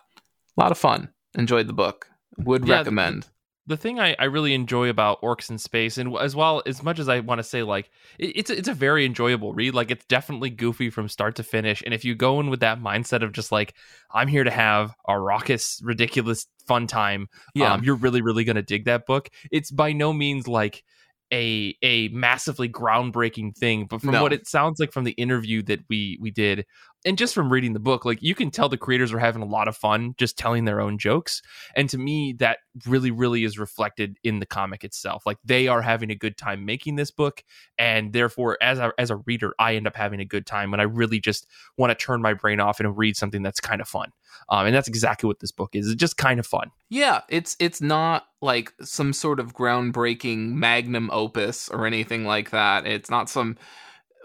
[0.57, 1.09] a lot of fun.
[1.35, 2.07] Enjoyed the book.
[2.37, 3.27] Would Yeah, recommend
[3.70, 6.97] the thing I, I really enjoy about Orcs in Space, and as well as much
[6.97, 9.76] as I want to say, like it, it's a, it's a very enjoyable read.
[9.76, 12.82] Like it's definitely goofy from start to finish, and if you go in with that
[12.82, 13.76] mindset of just like
[14.11, 18.63] I'm here to have a raucous, ridiculous, fun time, yeah um, you're really really gonna
[18.63, 19.30] dig that book.
[19.51, 20.84] It's by no means like
[21.32, 24.24] a a massively groundbreaking thing, but from No.
[24.24, 26.65] what it sounds like from the interview that we we did,
[27.05, 29.45] and just from reading the book, like you can tell the creators are having a
[29.45, 31.41] lot of fun just telling their own jokes.
[31.75, 35.23] And to me, that really, really is reflected in the comic itself.
[35.25, 37.43] Like they are having a good time making this book,
[37.77, 40.79] and therefore, as a as a reader, I end up having a good time when
[40.79, 41.47] I really just
[41.77, 44.11] want to turn my brain off and read something that's kind of fun.
[44.49, 45.87] Um, and that's exactly what this book is.
[45.87, 46.71] It's just kind of fun.
[46.89, 52.85] Yeah, it's it's not like some sort of groundbreaking magnum opus or anything like that.
[52.85, 53.57] It's not some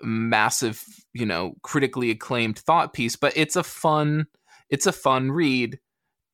[0.05, 0.83] massive,
[1.13, 4.27] you know, critically acclaimed thought piece, but it's a fun
[4.71, 5.79] it's a fun read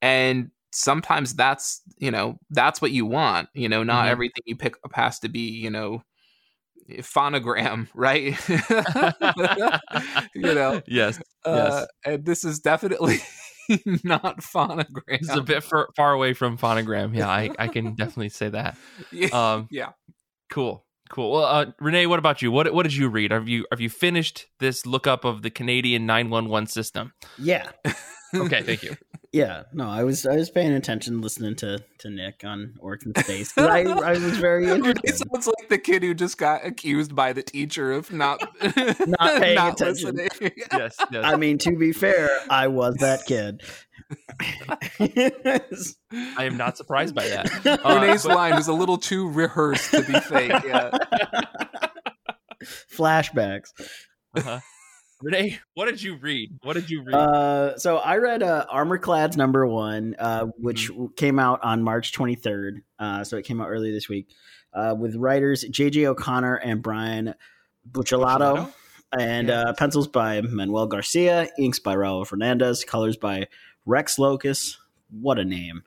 [0.03, 4.11] and sometimes that's, you know, that's what you want, you know, not Mhm.
[4.11, 6.03] everything you pick up has to be, you know,
[7.01, 8.37] phonogram, right?
[10.35, 13.19] you know, yes, uh, and this is definitely
[14.05, 15.03] not phonogram.
[15.09, 17.15] It's a bit far, far away from phonogram.
[17.15, 18.77] Yeah, I, I can definitely say that.
[19.13, 19.29] Yeah.
[19.33, 19.91] Um, yeah.
[20.51, 20.85] Cool.
[21.11, 21.33] Cool.
[21.33, 22.53] Well, uh, Renee, what about you?
[22.53, 23.33] What what did you read?
[23.33, 27.13] Have you have you finished this lookup of the Canadian nine one one system?
[27.37, 27.71] Yeah,
[28.35, 28.97] Okay, thank you.
[29.33, 29.63] yeah.
[29.73, 33.53] No, I was I was paying attention, listening to to Nick on Orcs in Space.
[33.53, 35.19] 'cause I I was very Renee interested.
[35.33, 39.59] sounds like the kid who just got accused by the teacher of not Not paying
[39.59, 40.17] attention.
[40.17, 40.53] listening.
[40.73, 41.25] Yes, yes.
[41.25, 43.63] I mean, to be fair, I was that kid.
[46.39, 47.67] I am not surprised by that.
[47.85, 50.53] Uh, Renee's but- line is a little too rehearsed to be fake.
[50.65, 50.91] Yeah.
[52.95, 53.69] Flashbacks.
[54.37, 54.61] Uh-huh.
[55.23, 56.59] Renee, what did you read?
[56.63, 57.15] What did you read?
[57.15, 61.07] Uh, so I read uh, Armorclad's number one, uh, which Mm-hmm.
[61.17, 62.83] came out on March 23rd.
[62.99, 64.29] Uh, so it came out earlier this week
[64.73, 66.07] uh, with writers J.J.
[66.07, 67.35] O'Connor and Brian
[67.91, 68.57] Buccellato.
[68.57, 68.73] Buccellato?
[69.19, 69.61] And Yeah.
[69.61, 73.49] uh, pencils by Manuel Garcia, inks by Raul Fernandez, colors by
[73.85, 74.77] Rex Lokus.
[75.11, 75.83] What a name.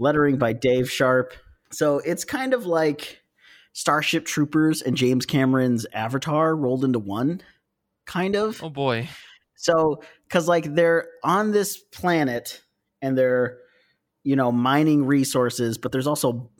[0.00, 1.34] Lettering by Dave Sharpe.
[1.70, 3.22] So it's kind of like
[3.72, 7.42] Starship Troopers and James Cameron's Avatar rolled into one,
[8.06, 8.62] kind of.
[8.62, 9.08] oh boy.
[9.56, 12.62] So, because like they're on this planet
[13.00, 13.58] and they're,
[14.22, 16.50] you know, mining resources, but there's also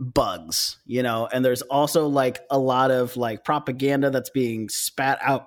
[0.00, 5.18] bugs, you know, and there's also like a lot of like propaganda that's being spat
[5.22, 5.46] out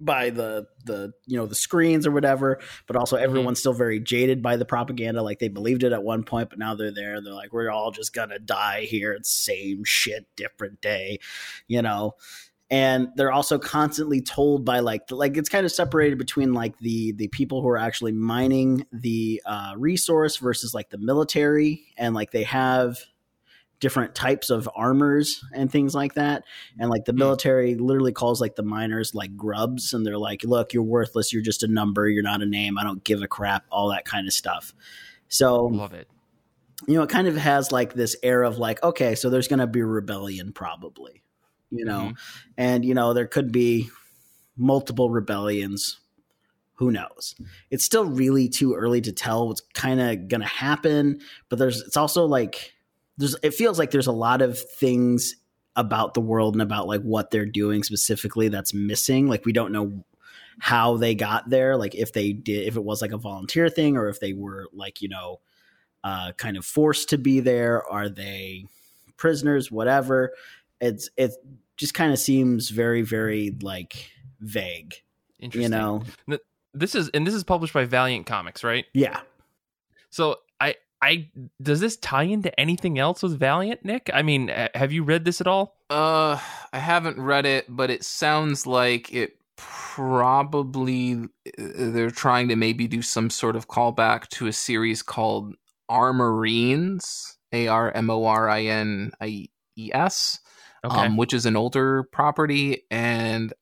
[0.00, 3.24] by the the you know the screens or whatever but also Mm-hmm.
[3.24, 6.58] everyone's still very jaded by the propaganda like they believed it at one point but
[6.58, 10.80] now they're there they're like we're all just gonna die here it's same shit different
[10.80, 11.18] day
[11.66, 12.14] you know
[12.70, 17.12] and they're also constantly told by like like it's kind of separated between like the
[17.12, 22.30] the people who are actually mining the uh, resource versus like the military and like
[22.30, 22.98] they have
[23.80, 26.42] different types of armors and things like that
[26.80, 27.18] and like the Hmm.
[27.18, 31.42] military literally calls like the miners like grubs and they're like look you're worthless you're
[31.42, 34.26] just a number you're not a name i don't give a crap all that kind
[34.26, 34.74] of stuff
[35.28, 36.08] so Love it.
[36.88, 39.58] you know, it kind of has like this air of like, okay, so there's going
[39.58, 41.22] to be rebellion probably,
[41.70, 42.16] you know, Mhm.
[42.56, 43.88] and you know there could be
[44.56, 45.98] multiple rebellions.
[46.74, 47.34] Who knows?
[47.70, 51.80] It's still really too early to tell what's kind of going to happen, but there's
[51.82, 52.74] it's also like
[53.16, 55.34] there's it feels like there's a lot of things
[55.76, 59.26] about the world and about like what they're doing specifically that's missing.
[59.28, 60.04] Like we don't know
[60.60, 63.96] how they got there, like if they did if it was like a volunteer thing
[63.96, 65.40] or if they were like, you know,
[66.04, 67.84] uh, kind of forced to be there?
[67.90, 68.66] Are they
[69.16, 69.70] prisoners?
[69.70, 70.32] Whatever.
[70.80, 71.32] It's it
[71.76, 74.10] just kind of seems very very like
[74.40, 74.94] vague.
[75.38, 75.72] Interesting.
[75.72, 76.02] You know?
[76.74, 78.84] this is and this is published by Valiant Comics, right?
[78.94, 79.20] Yeah.
[80.10, 81.28] So I I
[81.62, 84.10] does this tie into anything else with Valiant, Nick?
[84.12, 85.76] I mean, uh, have you read this at all?
[85.90, 86.38] Uh,
[86.72, 91.26] I haven't read it, but it sounds like it probably uh,
[91.56, 95.54] they're trying to maybe do some sort of callback to a series called
[95.90, 100.40] Armorines, A R M O R I N I E S,
[100.84, 100.96] Okay.
[101.06, 103.52] um, which is an older property, and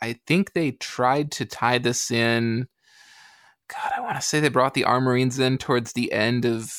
[0.00, 2.68] I think they tried to tie this in.
[3.68, 6.72] God, I want to say they brought the Armorines in towards the end of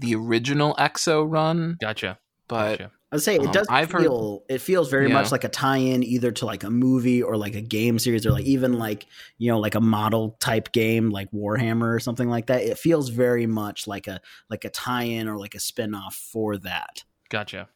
[0.00, 2.18] the original X-O run, gotcha.
[2.48, 2.92] but gotcha.
[3.12, 4.10] I'd say it Um, does I've heard-
[4.48, 5.14] it feels very Yeah.
[5.14, 8.32] much like a tie-in either to like a movie or like a game series or
[8.32, 9.06] like even like
[9.38, 12.62] you know like a model type game like Warhammer or something like that.
[12.62, 14.20] It feels very much like a
[14.50, 17.04] like a tie-in or like a spin-off for that.
[17.30, 17.68] Gotcha.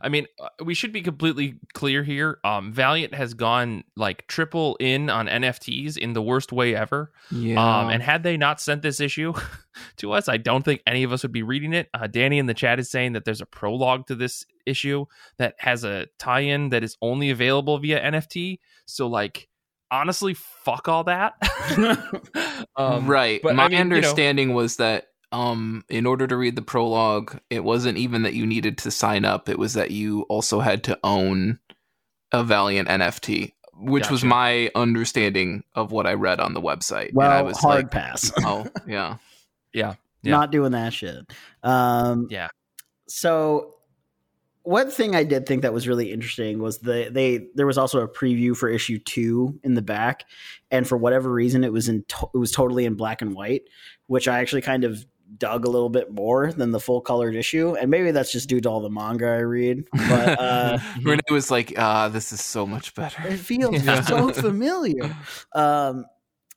[0.00, 2.38] I mean, uh, we should be completely clear here.
[2.44, 7.12] Um, Valiant has gone like triple in on NFTs in the worst way ever.
[7.30, 9.32] yeah, Um, and had they not sent this issue
[9.96, 11.88] to us, I don't think any of us would be reading it.
[11.94, 15.06] Uh, Danny in the chat is saying that there's a prologue to this issue
[15.38, 18.58] that has a tie-in that is only available via NFT.
[18.86, 19.48] So, like,
[19.90, 21.34] honestly, fuck all that.
[22.76, 23.40] um, right.
[23.42, 26.62] but My I mean, you know- understanding was that um in order to read the
[26.62, 30.60] prologue, it wasn't even that you needed to sign up, it was that you also
[30.60, 31.58] had to own
[32.32, 37.12] a Valiant NFT, which was my understanding of what I read on the website.
[37.12, 38.32] Well, and I was hard like, pass.
[38.38, 39.16] oh, yeah.
[39.72, 39.94] Yeah.
[40.22, 41.24] Not doing that shit.
[41.62, 42.48] Um, Yeah.
[43.06, 43.74] So
[44.62, 48.00] one thing I did think that was really interesting was the they there was also
[48.00, 50.24] a preview for issue two in the back,
[50.70, 53.62] and for whatever reason it was in to- it was totally in black and white,
[54.08, 55.06] which I actually kind of
[55.36, 58.60] dug a little bit more than the full colored issue, and maybe that's just due
[58.60, 60.00] to all the manga I read, but
[60.40, 63.26] uh, Renee was like, ah, this is so much better.
[63.28, 64.00] it feels Yeah.
[64.02, 65.14] so familiar.
[65.54, 66.06] Um,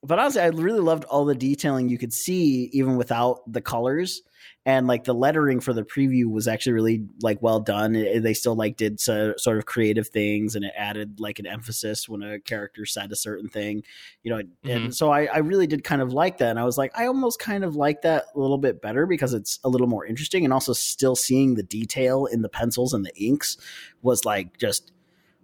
[0.04, 4.24] but honestly, I really loved all the detailing you could see even without the colors.
[4.64, 7.95] And like the lettering for the preview was actually really like well done.
[7.95, 11.47] It- they still like did so, sort of creative things, and it added like an
[11.47, 13.84] emphasis when a character said a certain thing,
[14.24, 14.38] you know.
[14.38, 14.89] And mm-hmm.
[14.91, 17.39] so I, I really did kind of like that, and I was like, I almost
[17.39, 20.54] kind of like that a little bit better because it's a little more interesting, and
[20.54, 23.58] also still seeing the detail in the pencils and the inks
[24.04, 24.91] was like just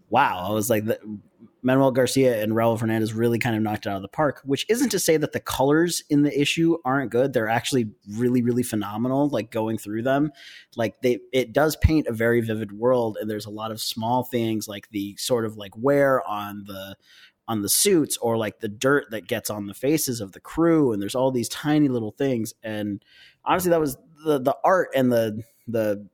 [0.10, 0.48] wow.
[0.50, 1.00] I was like, the,
[1.68, 4.66] Manuel Garcia and Raul Fernandez really kind of knocked it out of the park, which
[4.70, 7.34] isn't to say that the colors in the issue aren't good.
[7.34, 10.32] They're actually really, really phenomenal, like going through them.
[10.78, 14.24] Like they it does paint a very vivid world, and there's a lot of small
[14.24, 16.96] things like the sort of like wear on the
[17.50, 20.94] on the suits or like the dirt that gets on the faces of the crew,
[20.94, 22.54] and there's all these tiny little things.
[22.64, 23.04] And
[23.44, 26.08] honestly, that was the the art and the the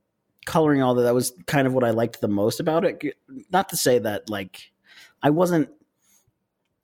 [0.46, 3.16] coloring all that that was kind of what I liked the most about it.
[3.52, 4.72] Not to say that like
[5.24, 5.70] I wasn't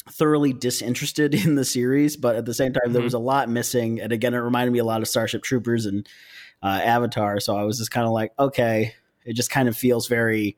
[0.09, 3.05] thoroughly disinterested in the series, but at the same time, there Mhm.
[3.05, 4.01] was a lot missing.
[4.01, 6.09] And again, it reminded me a lot of Starship Troopers and
[6.63, 7.41] uh, Avatar.
[7.41, 10.57] So I was just kind of like, okay, it just kind of feels very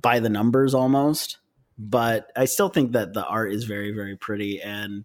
[0.00, 1.38] by the numbers almost.
[1.78, 4.60] But I still think that the art is very, very pretty.
[4.62, 5.04] And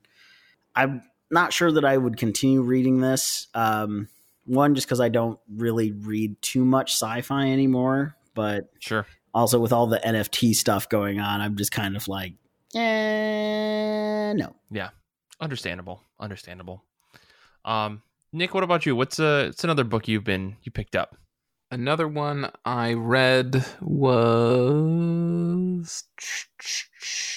[0.76, 3.48] I'm not sure that I would continue reading this.
[3.54, 4.08] Um,
[4.46, 8.16] one, just because I don't really read too much sci fi anymore.
[8.34, 9.06] But Sure.
[9.34, 12.34] Also with all the NFT stuff going on, I'm just kind of like,
[12.76, 14.56] eh, no.
[14.72, 14.90] Yeah,
[15.40, 16.02] understandable.
[16.20, 16.84] Understandable.
[17.66, 18.96] Um, Nick, what about you?
[18.96, 21.18] What's uh it's another book you've been you picked up?
[21.72, 26.04] Another one I read was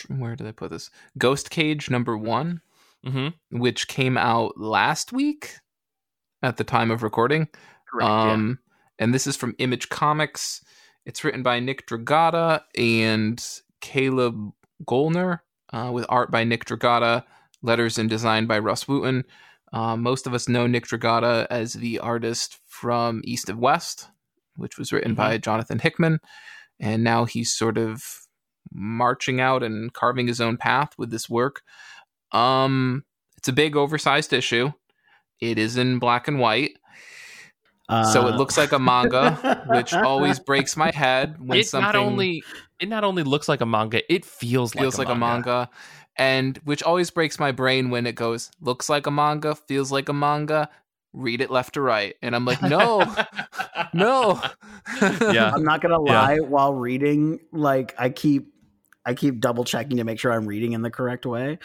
[0.09, 0.91] where did I put this?
[1.19, 2.61] Ghost Cage number one,
[3.05, 3.59] Mm-hmm.
[3.61, 5.59] which came out last week
[6.43, 7.47] at the time of recording.
[7.89, 8.11] Correct.
[8.11, 8.59] Um,
[8.99, 10.65] and this is from Image Comics.
[11.07, 13.43] It's written by Nick Dragotta and
[13.81, 14.53] Caleb
[14.85, 15.41] Goellner,
[15.73, 17.23] uh, with art by Nick Dragotta,
[17.63, 19.23] letters and design by Rus Wooton.
[19.73, 24.09] Uh, most of us know Nick Dragotta as the artist from East of West,
[24.57, 25.17] which was written Mhm.
[25.17, 26.19] by Jonathan Hickman.
[26.81, 28.03] And now he's sort of
[28.73, 31.63] marching out and carving his own path with this work.
[32.33, 33.05] Um,
[33.37, 34.73] it's a big, oversized issue.
[35.41, 36.79] It is in black and white
[38.01, 41.83] so it Uh, looks like a manga, which always breaks my head when it something
[41.83, 42.43] not only
[42.81, 45.71] it not only looks like a manga, it feels, feels like, like, a manga,
[46.17, 50.09] and which always breaks my brain when it goes looks like a manga, feels like
[50.09, 50.69] a manga,
[51.13, 53.15] read it left to right, and I'm like, no,
[53.95, 54.41] no,
[55.27, 55.53] Yeah.
[55.55, 56.29] I'm not gonna Yeah.
[56.31, 56.39] lie.
[56.39, 58.53] While reading, like I keep,
[59.05, 61.59] I keep double checking to make sure I'm reading in the correct way.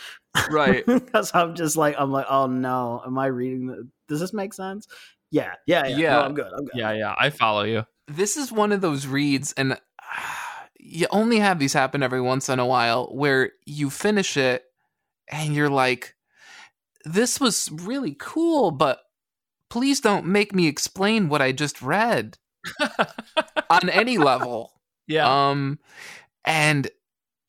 [0.50, 0.86] right.
[0.88, 3.68] because I'm just like, I'm like, oh no, am I reading?
[3.68, 4.88] The, does this make sense?
[5.32, 5.98] Yeah, yeah, yeah.
[5.98, 6.10] Yeah.
[6.12, 6.54] No, I'm good.
[6.54, 6.76] I'm good.
[6.76, 7.86] Yeah, yeah, I follow you.
[8.08, 9.80] This is one of those reads, and
[10.78, 14.66] you only have these happen every once in a while where you finish it
[15.30, 16.16] and you're like,
[17.06, 19.00] this was really cool, but
[19.70, 22.38] please don't make me explain what I just read
[23.70, 24.74] on any level.
[25.08, 25.50] Yeah.
[25.50, 25.80] Um,
[26.44, 26.90] and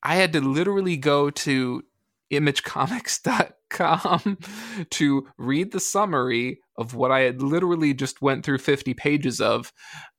[0.01, 1.83] I had to literally go to
[2.31, 4.37] imagecomics.com
[4.89, 9.71] to read the summary of what I had literally just went through 50 pages of,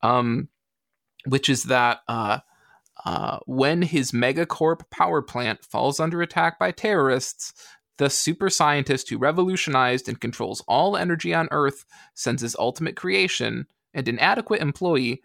[0.03, 0.49] um,
[1.27, 2.39] which is that uh,
[3.05, 7.53] uh, when his megacorp power plant falls under attack by terrorists,
[7.99, 11.85] the super scientist who revolutionized and controls all energy on Earth
[12.15, 15.23] sends his ultimate creation, and inadequate employee,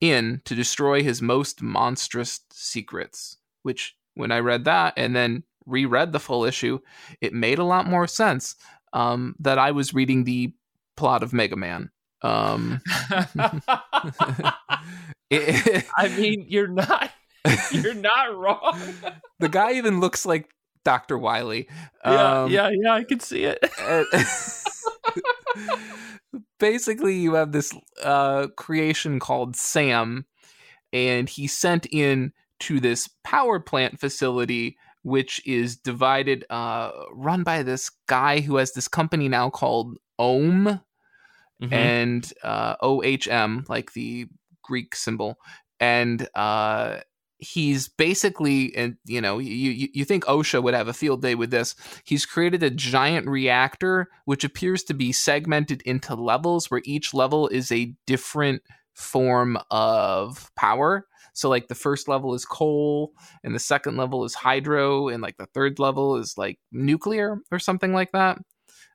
[0.00, 3.36] in to destroy his most monstrous secrets.
[3.62, 6.78] Which, when I read that and then reread the full issue,
[7.20, 8.56] it made a lot more sense
[8.92, 10.52] um, that I was reading the
[10.96, 11.90] plot of Mega Man.
[12.22, 12.80] Um,
[15.30, 17.10] it- I mean, you're not
[17.70, 18.78] you're not wrong.
[19.38, 20.50] the guy even looks like
[20.84, 21.18] Dr.
[21.18, 21.68] Wily.
[22.04, 23.58] yeah, Um, yeah, yeah, I can see it.
[26.58, 27.72] basically you have this
[28.02, 30.26] uh, creation called sam
[30.92, 34.76] and he sent in to this power plant facility
[35.06, 40.80] which is divided uh, run by this guy who has this company now called ohm
[41.62, 41.72] Mhm.
[41.72, 44.26] and uh, ohm like the
[44.62, 45.38] greek symbol.
[45.78, 46.98] And uh,
[47.38, 51.50] he's basically and you know you you think OSHA would have a field day with
[51.50, 51.76] this.
[52.04, 57.46] He's created a giant reactor which appears to be segmented into levels where each level
[57.48, 58.62] is a different
[58.94, 61.06] form of power
[61.36, 63.12] so like the first level is coal
[63.44, 67.58] and the second level is hydro and like the third level is like nuclear or
[67.58, 68.38] something like that.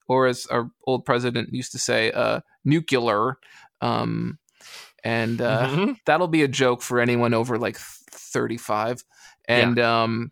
[0.07, 3.37] Or as our old president used to say uh nuclear
[3.79, 4.39] um
[5.03, 5.95] and uh Mhm.
[6.05, 9.03] that'll be a joke for anyone over like 35
[9.47, 10.31] and um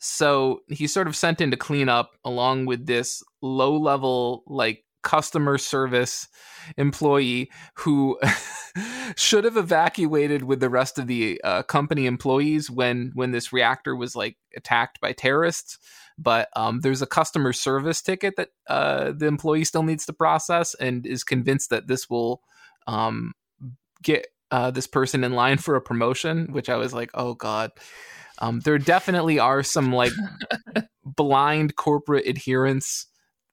[0.00, 4.84] so he's sort of sent in to clean up along with this low level like
[5.08, 6.28] customer service
[6.76, 8.18] employee who
[9.16, 13.96] should have evacuated with the rest of the uh, company employees when when this reactor
[13.96, 15.78] was like attacked by terrorists
[16.18, 20.74] but um, there's a customer service ticket that uh, the employee still needs to process
[20.74, 22.42] and is convinced that this will
[22.86, 23.32] um,
[24.02, 27.70] get uh, this person in line for a promotion, which I was like, oh god.
[28.40, 30.12] Um, there definitely are some like
[31.04, 33.06] blind corporate adherence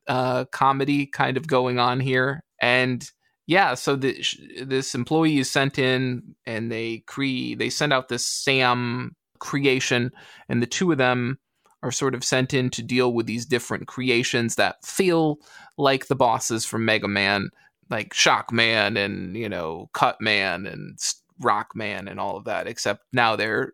[0.08, 3.10] uh, comedy kind of going on here, and
[3.48, 4.24] yeah, so the,
[4.64, 10.12] this employee is sent in, and they cre they send out this Sam creation,
[10.50, 11.40] and the two of them
[11.84, 15.38] are sort of sent in to deal with these different creations that feel
[15.78, 17.50] like the bosses from Mega Man
[17.90, 20.98] like Shock Man and you know Cut Man and
[21.40, 22.68] Rock Man and all of that.
[22.68, 23.74] Except now they're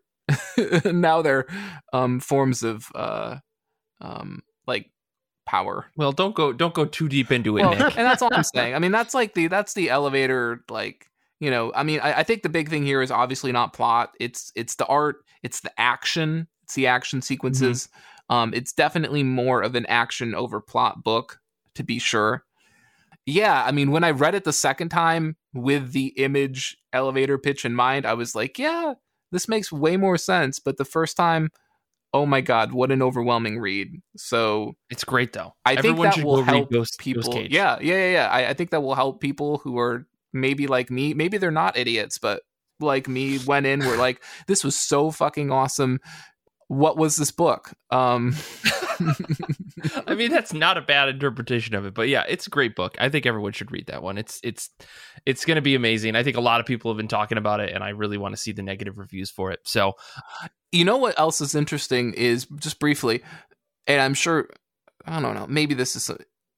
[0.84, 1.46] now they're
[1.92, 3.36] um, forms of uh,
[4.00, 4.90] um, like
[5.52, 5.86] power.
[5.96, 7.96] Well, don't go don't go too deep into it, Well, Nick.
[7.96, 8.74] and that's all I'm saying.
[8.74, 10.64] I mean, that's like the that's the elevator.
[10.68, 11.06] Like
[11.38, 14.14] you know, I mean, I, I think the big thing here is obviously not plot.
[14.18, 15.24] It's it's the art.
[15.42, 16.48] It's the action.
[16.64, 17.88] It's the action sequences.
[18.30, 21.38] Um, it's definitely more of an action over plot book,
[21.74, 22.44] to be sure
[23.26, 27.64] yeah, I mean, when I read it the second time with the image elevator pitch
[27.64, 28.94] in mind, I was like, yeah,
[29.30, 30.58] this makes way more sense.
[30.58, 31.50] But the first time,
[32.14, 34.00] oh my god, what an overwhelming read.
[34.16, 35.54] So It's great though.
[35.64, 37.32] I think that should will help Ghost, people.
[37.32, 37.50] Ghost.
[37.50, 38.28] Yeah, yeah, yeah, yeah.
[38.28, 41.14] I, I think that will help people who are maybe like me.
[41.14, 42.42] Maybe they're not idiots, but
[42.80, 46.00] like me, went in, were like, this was so fucking awesome.
[46.68, 47.72] what was this book?
[47.90, 48.34] Um,
[50.06, 52.96] I mean, that's not a bad interpretation of it, but yeah, it's a great book.
[52.98, 54.16] I think everyone should read that one.
[54.18, 54.70] It's it's
[55.26, 56.16] it's going to be amazing.
[56.16, 58.34] I think a lot of people have been talking about it, and I really want
[58.34, 59.60] to see the negative reviews for it.
[59.64, 59.94] So,
[60.72, 63.22] you know what else is interesting is just briefly,
[63.86, 64.48] and I'm sure
[65.06, 66.10] I don't know, maybe this is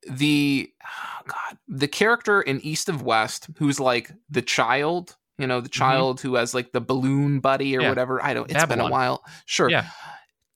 [0.09, 5.61] the oh God the character in East of West who's like the child you know,
[5.61, 5.79] the mm-hmm.
[5.79, 6.29] child mm-hmm.
[6.29, 7.89] who has like the balloon buddy or yeah.
[7.89, 8.23] whatever.
[8.25, 8.45] I don't.
[8.45, 8.79] It's Babylon.
[8.79, 9.25] been a while.
[9.47, 9.69] Sure.
[9.69, 9.87] Yeah.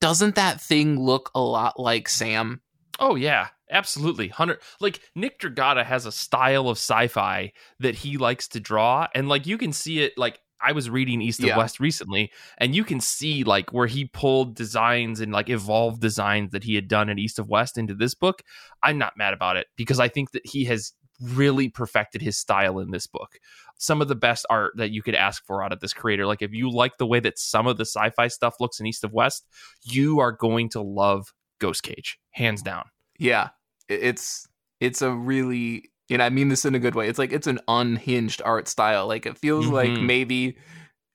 [0.00, 2.60] Doesn't that thing look a lot like Sam?
[3.00, 4.28] Oh yeah, absolutely.
[4.28, 9.28] Hundred like Nick Dragotta has a style of sci-fi that he likes to draw, and
[9.28, 10.12] like you can see it.
[10.16, 11.52] Like I was reading East yeah.
[11.52, 16.00] of West recently, and you can see like where he pulled designs and like evolved
[16.00, 18.42] designs that he had done in East of West into this book.
[18.82, 22.78] I'm not mad about it because I think that he has really perfected his style
[22.78, 23.38] in this book.
[23.78, 26.26] Some of the best art that you could ask for out of this creator.
[26.26, 29.04] Like if you like the way that some of the sci-fi stuff looks in East
[29.04, 29.46] of West,
[29.84, 32.84] you are going to love Ghost Cage, hands down.
[33.18, 33.50] Yeah.
[33.88, 34.46] It's
[34.80, 37.08] it's a really and I mean this in a good way.
[37.08, 39.06] It's like it's an unhinged art style.
[39.06, 39.74] Like it feels mm-hmm.
[39.74, 40.56] like maybe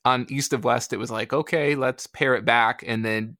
[0.05, 3.37] on East of West it was like, okay, let's pare it back and then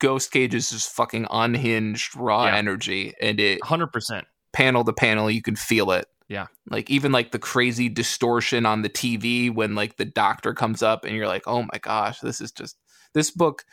[0.00, 2.56] Ghost Cage is just fucking unhinged raw yeah.
[2.56, 7.30] energy and it 100% panel to panel you can feel it yeah like even like
[7.32, 11.46] the crazy distortion on the tv when like the doctor comes up and you're like
[11.46, 12.76] oh my gosh this is just
[13.12, 13.64] this book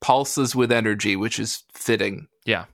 [0.00, 2.64] pulses with energy which is fitting yeah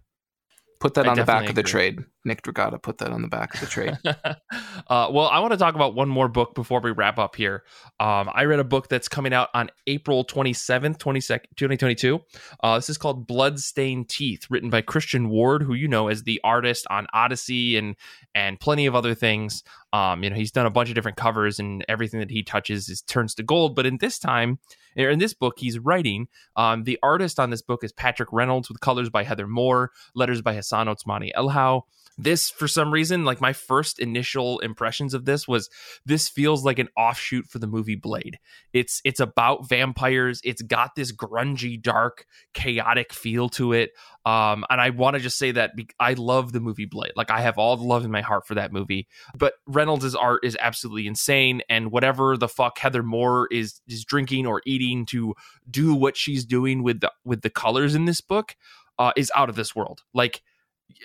[0.80, 1.48] Put that I on the back agree.
[1.48, 1.98] of the trade.
[2.24, 3.96] Nick Dragotta put that on the back of the trade.
[4.04, 7.64] uh, well, I want to talk about one more book before we wrap up here.
[8.00, 12.20] Um, I read a book that's coming out on April 27th, 2022.
[12.62, 16.40] Uh, this is called Bloodstained Teeth, written by Christian Ward, who you know as the
[16.42, 17.96] artist on Odyssey and
[18.34, 19.62] and plenty of other things.
[19.92, 22.88] Um, you know, he's done a bunch of different covers, and everything that he touches
[22.88, 23.74] is turns to gold.
[23.74, 24.58] But in this time,
[24.96, 26.28] in this book, he's writing.
[26.56, 30.42] Um, the artist on this book is Patrick Reynolds, with colors by Heather Moore, letters
[30.42, 31.82] by Hassan Otsmane Elhaou
[32.18, 35.70] this for some reason like my first initial impressions of this was
[36.04, 38.38] this feels like an offshoot for the movie blade.
[38.72, 40.40] It's it's about vampires.
[40.42, 43.90] It's got this grungy dark chaotic feel to it.
[44.26, 47.12] Um and i want to just say that be- i love the movie blade.
[47.14, 49.06] Like i have all the love in my heart for that movie.
[49.36, 54.46] But reynolds' art is absolutely insane and whatever the fuck heather moore is is drinking
[54.46, 55.34] or eating to
[55.70, 58.56] do what she's doing with the with the colors in this book
[58.98, 60.02] uh, is out of this world.
[60.12, 60.42] Like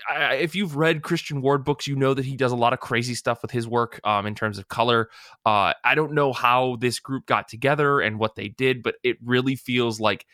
[0.09, 2.79] I, if you've read Christian Ward books, you know that he does a lot of
[2.79, 5.09] crazy stuff with his work um, in terms of color.
[5.45, 9.17] Uh, I don't know how this group got together and what they did, but it
[9.23, 10.25] really feels like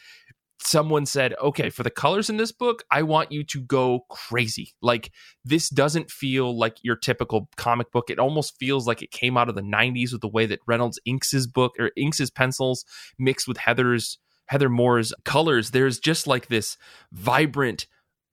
[0.62, 4.74] someone said, okay, for the colors in this book, I want you to go crazy.
[4.82, 5.12] Like,
[5.46, 8.10] this doesn't feel like your typical comic book.
[8.10, 11.00] It almost feels like it came out of the 90s with the way that Reynolds
[11.06, 12.86] inks his book or inks his pencils
[13.18, 14.20] mixed with Heather's.
[14.48, 16.76] Heather Moore's colors, there's just like this
[17.12, 17.86] vibrant,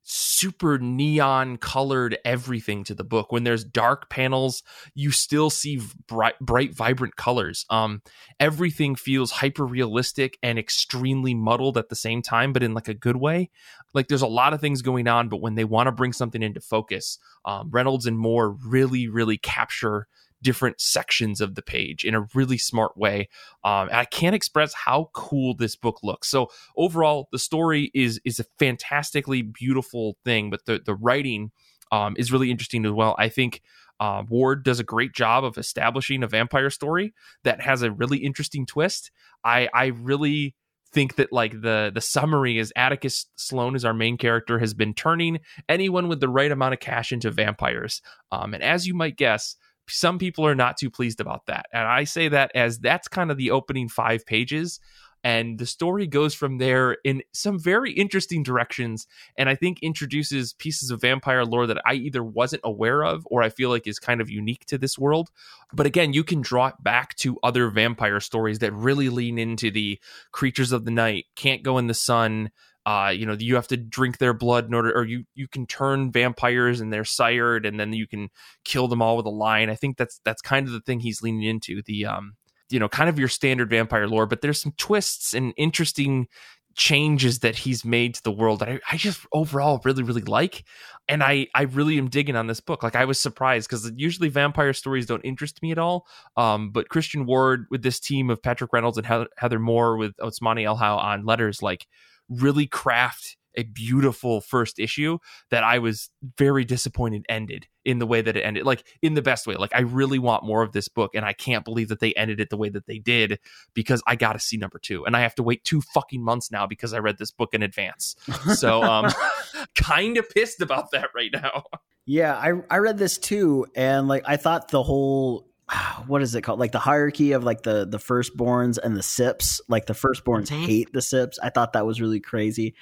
[0.08, 3.32] super neon colored everything to the book.
[3.32, 4.62] When there's dark panels
[4.94, 7.66] you still see bright bright vibrant colors.
[7.70, 8.02] Um
[8.38, 12.94] everything feels hyper realistic and extremely muddled at the same time but in like a
[12.94, 13.50] good way.
[13.94, 16.42] Like there's a lot of things going on but when they want to bring something
[16.42, 20.06] into focus um, reynolds and moore really really capture
[20.46, 23.28] different sections of the page in a really smart way.
[23.64, 26.28] Um, and I can't express how cool this book looks.
[26.28, 31.50] So overall, the story is is a fantastically beautiful thing, but the the writing
[31.90, 33.16] um, is really interesting as well.
[33.18, 33.60] I think
[33.98, 38.18] uh, Ward does a great job of establishing a vampire story that has a really
[38.18, 39.10] interesting twist.
[39.42, 40.54] I I really
[40.92, 44.94] think that like the the summary is Atticus Sloan is our main character has been
[44.94, 48.00] turning anyone with the right amount of cash into vampires.
[48.30, 49.56] Um, and as you might guess,
[49.88, 51.66] some people are not too pleased about that.
[51.72, 54.80] And I say that as that's kind of the opening five pages.
[55.24, 59.08] And the story goes from there in some very interesting directions.
[59.36, 63.42] And I think introduces pieces of vampire lore that I either wasn't aware of or
[63.42, 65.30] I feel like is kind of unique to this world.
[65.72, 69.72] But again, you can draw it back to other vampire stories that really lean into
[69.72, 69.98] the
[70.30, 72.50] creatures of the night, can't go in the sun,
[72.86, 75.66] uh, you know, you have to drink their blood in order, or you you can
[75.66, 78.28] turn vampires and they're sired, and then you can
[78.64, 79.68] kill them all with a line.
[79.68, 81.82] I think that's that's kind of the thing he's leaning into.
[81.84, 82.34] The um,
[82.70, 86.28] you know, kind of your standard vampire lore, but there's some twists and interesting
[86.76, 90.62] changes that he's made to the world that I, I just overall really really like
[91.08, 94.28] and i i really am digging on this book like i was surprised because usually
[94.28, 96.06] vampire stories don't interest me at all
[96.36, 99.06] um but christian ward with this team of patrick reynolds and
[99.38, 101.86] heather moore with otsmane elhaou on letters like
[102.28, 105.18] really craft a beautiful first issue
[105.50, 109.22] that I was very disappointed ended in the way that it ended, like in the
[109.22, 109.54] best way.
[109.54, 112.40] Like I really want more of this book, and I can't believe that they ended
[112.40, 113.38] it the way that they did
[113.74, 116.50] because I got to see number two, and I have to wait two fucking months
[116.50, 118.14] now because I read this book in advance.
[118.54, 119.10] So, um,
[119.74, 121.64] kind of pissed about that right now.
[122.04, 126.34] Yeah, I I read this too, and like I thought the whole Ah, what is
[126.34, 126.60] it called?
[126.60, 129.60] Like the hierarchy of like the the firstborns and the sips.
[129.68, 131.38] Like the firstborns hate the sips.
[131.42, 132.74] I thought that was really crazy.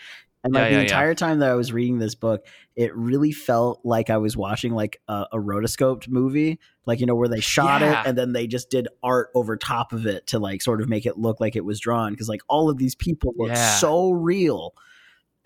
[0.42, 0.82] And like Yeah, the yeah, yeah.
[0.84, 4.74] entire time that I was reading this book, it really felt like I was watching
[4.74, 8.02] like a, a rotoscoped movie, like you know where they shot Yeah.
[8.02, 10.88] it and then they just did art over top of it to like sort of
[10.90, 13.76] make it look like it was drawn because like all of these people look Yeah.
[13.76, 14.74] so real,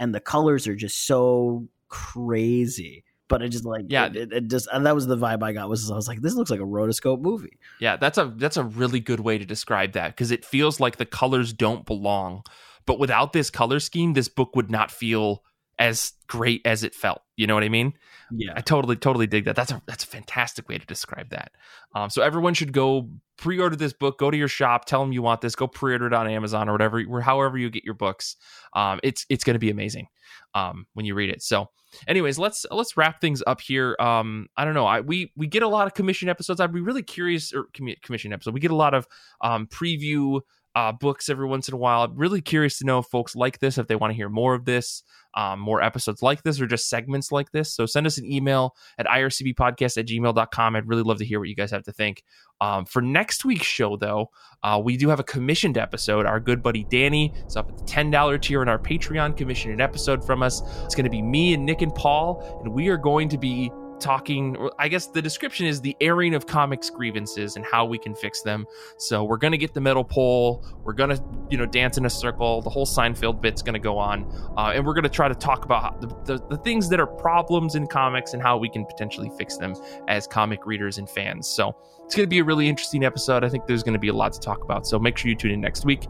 [0.01, 3.05] and the colors are just so crazy.
[3.29, 4.07] But it just like Yeah.
[4.07, 6.35] it, it, just and that was the vibe I got was I was like this
[6.35, 7.59] looks like a rotoscope movie.
[7.79, 10.97] Yeah, that's a that's a really good way to describe that because it feels like
[10.97, 12.43] the colors don't belong.
[12.87, 15.43] But without this color scheme, this book would not feel
[15.79, 17.23] as great as it felt.
[17.37, 17.95] You know what I mean?
[18.31, 18.53] Yeah.
[18.57, 19.57] I totally, totally dig that.
[19.57, 21.53] That's a that's a fantastic way to describe that.
[21.95, 24.19] Um, so everyone should go pre-order this book.
[24.19, 25.55] Go to your shop, tell them you want this.
[25.55, 28.37] Go pre-order it on Amazon or whatever, or however you get your books.
[28.75, 30.09] Um, it's it's going to be amazing
[30.55, 31.43] um, when you read it.
[31.43, 31.71] So,
[32.07, 33.97] anyways, let's let's wrap things up here.
[33.99, 34.87] Um, I don't know.
[34.87, 36.61] I we we get a lot of commission episodes.
[36.61, 38.53] I'd be really curious or commi- commission episode.
[38.53, 39.07] We get a lot of
[39.41, 40.41] um, preview.
[40.79, 42.05] Uh, books every once in a while.
[42.05, 44.55] I'm really curious to know if folks like this, if they want to hear more
[44.55, 45.03] of this,
[45.35, 47.75] um, more episodes like this, or just segments like this.
[47.75, 50.77] So send us an email at ircbpodcast at gmail.com.
[50.77, 52.23] I'd really love to hear what you guys have to think.
[52.61, 54.31] Um, for next week's show, though,
[54.63, 56.27] uh, we do have a commissioned episode.
[56.27, 59.81] Our good buddy Danny is up at the $10 tier in our Patreon, commissioned an
[59.81, 60.63] episode from us.
[60.85, 63.73] It's going to be me and Nick and Paul, and we are going to be
[64.01, 68.15] talking i guess the description is the airing of comics grievances and how we can
[68.15, 68.67] fix them.
[68.97, 72.63] So we're to get the metal pole we're to you know dance in a circle
[72.63, 74.25] the whole seinfeld bit's to go on
[74.57, 77.75] uh, and we're to try to talk about the, the, the things that are problems
[77.75, 79.75] in comics and how we can potentially fix them
[80.09, 81.47] as comic readers and fans.
[81.47, 83.45] So it's to be a really interesting episode.
[83.45, 84.87] I think there's to be a lot to talk about.
[84.87, 86.07] So make sure you tune in next week.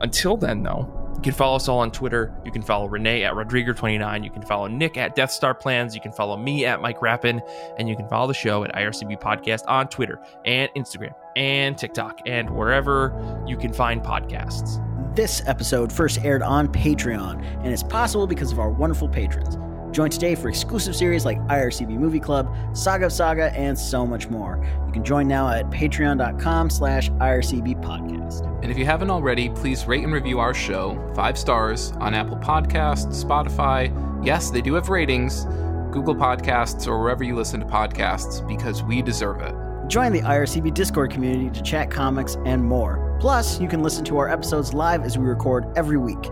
[0.00, 2.34] Until then though you can follow us all on Twitter.
[2.46, 4.24] You can follow Renee at Rodrigo29.
[4.24, 5.94] You can follow Nick at Death Star Plans.
[5.94, 7.42] You can follow me at Mike Rappin.
[7.76, 12.20] And you can follow the show at IRCB Podcast on Twitter and Instagram and TikTok
[12.24, 14.82] and wherever you can find podcasts.
[15.14, 19.58] This episode first aired on Patreon, and it's possible because of our wonderful patrons.
[19.92, 24.28] Join today for exclusive series like IRCB Movie Club, Saga of Saga, and so much
[24.28, 24.64] more.
[24.86, 28.46] You can join now at patreon.com slash IRCB podcast.
[28.62, 32.36] And if you haven't already, please rate and review our show five stars on Apple
[32.36, 33.90] Podcasts, Spotify.
[34.24, 35.44] Yes, they do have ratings,
[35.90, 39.54] Google Podcasts, or wherever you listen to podcasts because we deserve it.
[39.88, 43.16] Join the IRCB Discord community to chat comics and more.
[43.18, 46.30] Plus, you can listen to our episodes live as we record every week.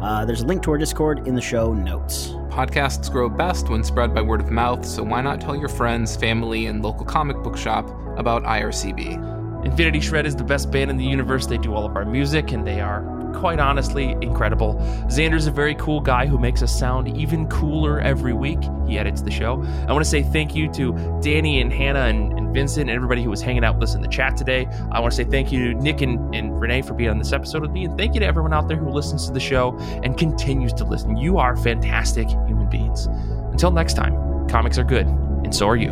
[0.00, 2.28] Uh, there's a link to our Discord in the show notes.
[2.48, 6.16] Podcasts grow best when spread by word of mouth, so why not tell your friends,
[6.16, 7.86] family, and local comic book shop
[8.18, 9.64] about IRCB?
[9.64, 11.46] Infinity Shred is the best band in the universe.
[11.46, 13.02] They do all of our music, and they are
[13.34, 14.74] quite honestly incredible.
[15.08, 18.58] Xander's a very cool guy who makes us sound even cooler every week.
[18.86, 19.62] He edits the show.
[19.88, 23.22] I want to say thank you to Danny and Hannah and, and Vincent and everybody
[23.22, 24.68] who was hanging out with us in the chat today.
[24.90, 27.32] I want to say thank you to Nick and, and Renee for being on this
[27.32, 29.76] episode with me, and thank you to everyone out there who listens to the show
[30.02, 31.16] and continues to listen.
[31.16, 33.06] You are fantastic human beings.
[33.52, 35.90] Until next time, comics are good, and so are you.